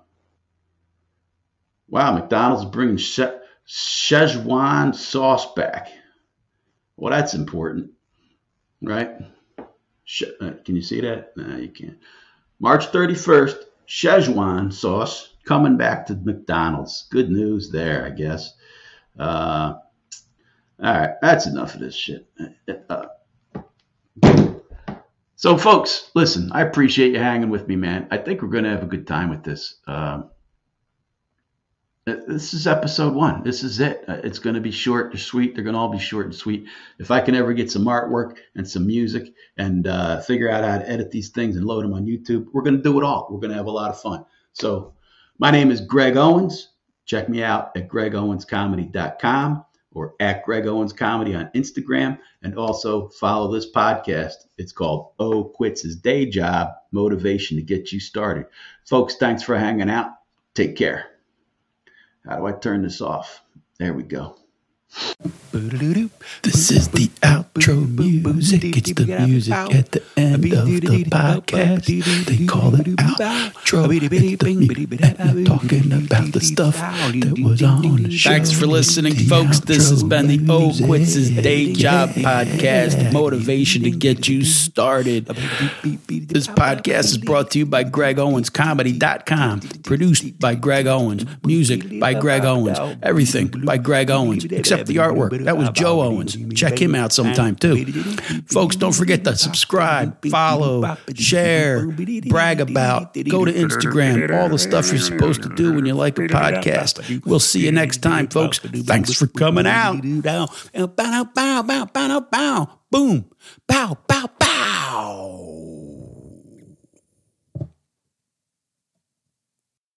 wow, 1.88 2.14
McDonald's 2.14 2.66
bringing 2.66 2.98
shit 2.98 3.42
Szechuan 3.68 4.94
sauce 4.94 5.54
back. 5.54 5.90
Well, 6.98 7.12
that's 7.12 7.34
important, 7.34 7.92
right? 8.82 9.12
Uh, 10.42 10.52
can 10.66 10.76
you 10.76 10.82
see 10.82 11.02
that? 11.02 11.36
No, 11.38 11.58
you 11.58 11.70
can't. 11.70 11.98
March 12.60 12.92
31st, 12.92 13.56
Szechuan 13.92 14.72
sauce 14.72 15.34
coming 15.44 15.76
back 15.76 16.06
to 16.06 16.16
McDonald's. 16.16 17.08
Good 17.12 17.30
news 17.30 17.70
there, 17.72 18.06
I 18.06 18.12
guess. 18.12 18.54
Uh, 19.20 19.74
all 20.82 20.94
right, 20.94 21.16
that's 21.22 21.46
enough 21.46 21.74
of 21.74 21.82
this 21.82 21.94
shit. 21.94 22.26
Uh, 22.90 23.08
so, 25.36 25.58
folks, 25.58 26.10
listen, 26.16 26.50
I 26.54 26.62
appreciate 26.62 27.12
you 27.12 27.20
hanging 27.20 27.50
with 27.50 27.68
me, 27.68 27.76
man. 27.76 28.08
I 28.12 28.18
think 28.18 28.42
we're 28.42 28.48
going 28.48 28.64
to 28.64 28.70
have 28.70 28.84
a 28.84 28.88
good 28.88 29.06
time 29.06 29.30
with 29.30 29.44
this. 29.44 29.76
Uh, 29.86 30.24
this 32.06 32.54
is 32.54 32.66
episode 32.66 33.14
one. 33.14 33.44
This 33.44 33.64
is 33.64 33.80
it. 33.80 34.04
Uh, 34.08 34.20
it's 34.24 34.40
going 34.40 34.56
to 34.56 34.62
be 34.62 34.72
short 34.72 35.12
and 35.12 35.20
sweet. 35.20 35.54
They're 35.54 35.64
going 35.64 35.76
to 35.76 35.80
all 35.80 35.90
be 35.90 36.00
short 36.00 36.26
and 36.26 36.36
sweet. 36.36 36.66
If 36.98 37.12
I 37.12 37.22
can 37.22 37.36
ever 37.36 37.54
get 37.54 37.70
some 37.70 37.86
artwork 37.86 38.38
and 38.56 38.68
some 38.68 38.88
music 38.88 39.34
and 39.58 39.86
uh, 39.86 40.22
figure 40.22 40.50
out 40.50 40.64
how 40.64 40.80
to 40.80 40.90
edit 40.90 41.12
these 41.12 41.30
things 41.30 41.56
and 41.56 41.66
load 41.66 41.84
them 41.84 41.94
on 41.94 42.06
YouTube, 42.06 42.48
we're 42.54 42.64
going 42.64 42.78
to 42.78 42.84
do 42.84 43.00
it 43.00 43.04
all. 43.04 43.28
We're 43.30 43.40
going 43.40 43.52
to 43.52 43.58
have 43.58 43.68
a 43.68 43.72
lot 43.72 43.92
of 43.92 44.02
fun. 44.02 44.26
So, 44.54 44.94
my 45.38 45.52
name 45.52 45.72
is 45.72 45.82
Greg 45.82 46.18
Owens. 46.18 46.70
Check 47.06 47.30
me 47.30 47.44
out 47.44 47.76
at 47.76 47.88
gregowenscomedy.com 47.88 49.66
or 49.94 50.14
at 50.20 50.44
Greg 50.46 50.68
Owens 50.68 50.94
Comedy 50.94 51.36
on 51.36 51.52
Instagram. 51.56 52.18
And 52.42 52.58
also 52.58 53.10
follow 53.10 53.52
this 53.52 53.72
podcast. 53.72 54.48
It's 54.58 54.72
called 54.72 55.12
Oh 55.20 55.44
Quits 55.44 55.82
His 55.82 55.96
Day 55.96 56.26
Job 56.26 56.70
Motivation 56.92 57.58
to 57.58 57.64
Get 57.64 57.92
You 57.92 58.00
Started. 58.00 58.46
Folks, 58.86 59.16
thanks 59.16 59.44
for 59.44 59.58
hanging 59.58 59.90
out. 59.90 60.12
Take 60.54 60.76
care. 60.76 61.11
How 62.28 62.38
do 62.38 62.46
I 62.48 62.52
turn 62.54 62.84
this 62.84 63.02
off? 63.02 63.44
There 63.80 63.94
we 63.94 64.04
go. 64.04 64.38
This 66.44 66.72
is 66.72 66.88
the 66.90 67.08
outro 67.22 67.88
music. 67.88 68.78
It's 68.78 68.94
the 68.94 69.06
music 69.28 69.54
at 69.54 69.92
the 69.92 70.02
end 70.18 70.36
of 70.36 70.66
the 70.66 71.04
podcast. 71.06 71.86
They 72.26 72.46
call 72.46 72.76
it 72.76 72.88
outro. 72.98 73.90
It's 73.92 74.42
the 74.42 74.54
music 74.56 75.46
talking 75.46 75.92
about 75.92 76.32
the 76.32 76.40
stuff 76.40 76.78
that 76.78 77.40
was 77.44 77.62
on 77.62 78.04
the 78.04 78.12
show. 78.12 78.30
Thanks 78.30 78.52
for 78.52 78.66
listening, 78.66 79.14
folks. 79.16 79.60
This 79.60 79.90
has 79.90 80.04
been 80.04 80.28
the 80.28 80.40
O 80.50 80.72
Quits 80.86 81.14
His 81.14 81.30
Day 81.30 81.74
Job 81.74 82.10
podcast, 82.12 83.12
motivation 83.14 83.84
to 83.84 83.92
get 83.92 84.28
you 84.28 84.44
started. 84.46 85.26
This 85.26 86.48
podcast 86.48 87.06
is 87.06 87.18
brought 87.18 87.52
to 87.52 87.60
you 87.60 87.66
by 87.66 87.84
Greg 87.84 88.18
Owens, 88.20 88.50
GregOwensComedy.com, 88.50 89.62
produced 89.84 90.40
by 90.40 90.56
Greg 90.56 90.88
Owens, 90.88 91.26
music 91.46 92.00
by 92.00 92.14
Greg 92.14 92.46
Owens, 92.46 92.80
everything 93.04 93.48
by 93.48 93.78
Greg 93.78 94.10
Owens, 94.10 94.46
except 94.46 94.88
the 94.88 95.00
artwork 95.14 95.44
that 95.46 95.58
was 95.58 95.70
Joe 95.70 96.02
Owens. 96.02 96.38
Check 96.54 96.80
him 96.82 96.96
out 96.96 97.12
sometime 97.12 97.56
too. 97.56 97.86
Folks, 98.46 98.76
don't 98.76 98.94
forget 98.94 99.24
to 99.26 99.36
subscribe, 99.36 100.26
follow, 100.30 100.98
share, 101.16 101.88
brag 101.88 102.62
about, 102.62 103.14
go 103.14 103.46
to 103.46 103.54
Instagram, 103.54 104.40
all 104.40 104.50
the 104.50 104.60
stuff 104.60 104.90
you're 104.90 105.00
supposed 105.00 105.44
to 105.44 105.50
do 105.50 105.74
when 105.74 105.86
you 105.86 105.94
like 105.94 106.18
a 106.18 106.24
podcast. 106.24 107.26
We'll 107.26 107.40
see 107.40 107.66
you 107.66 107.72
next 107.72 107.98
time, 107.98 108.28
folks. 108.28 108.60
Thanks 108.60 109.14
for 109.14 109.28
coming 109.28 109.68
out. 109.68 110.02
Bow, 110.02 110.48
bow, 110.74 111.24
bow, 111.34 111.62
bow, 111.64 111.86
bow, 111.86 112.20
bow. 112.32 112.70
Boom. 112.90 113.26
Bow, 113.68 113.98
bow, 114.08 114.30
bow. 114.38 115.51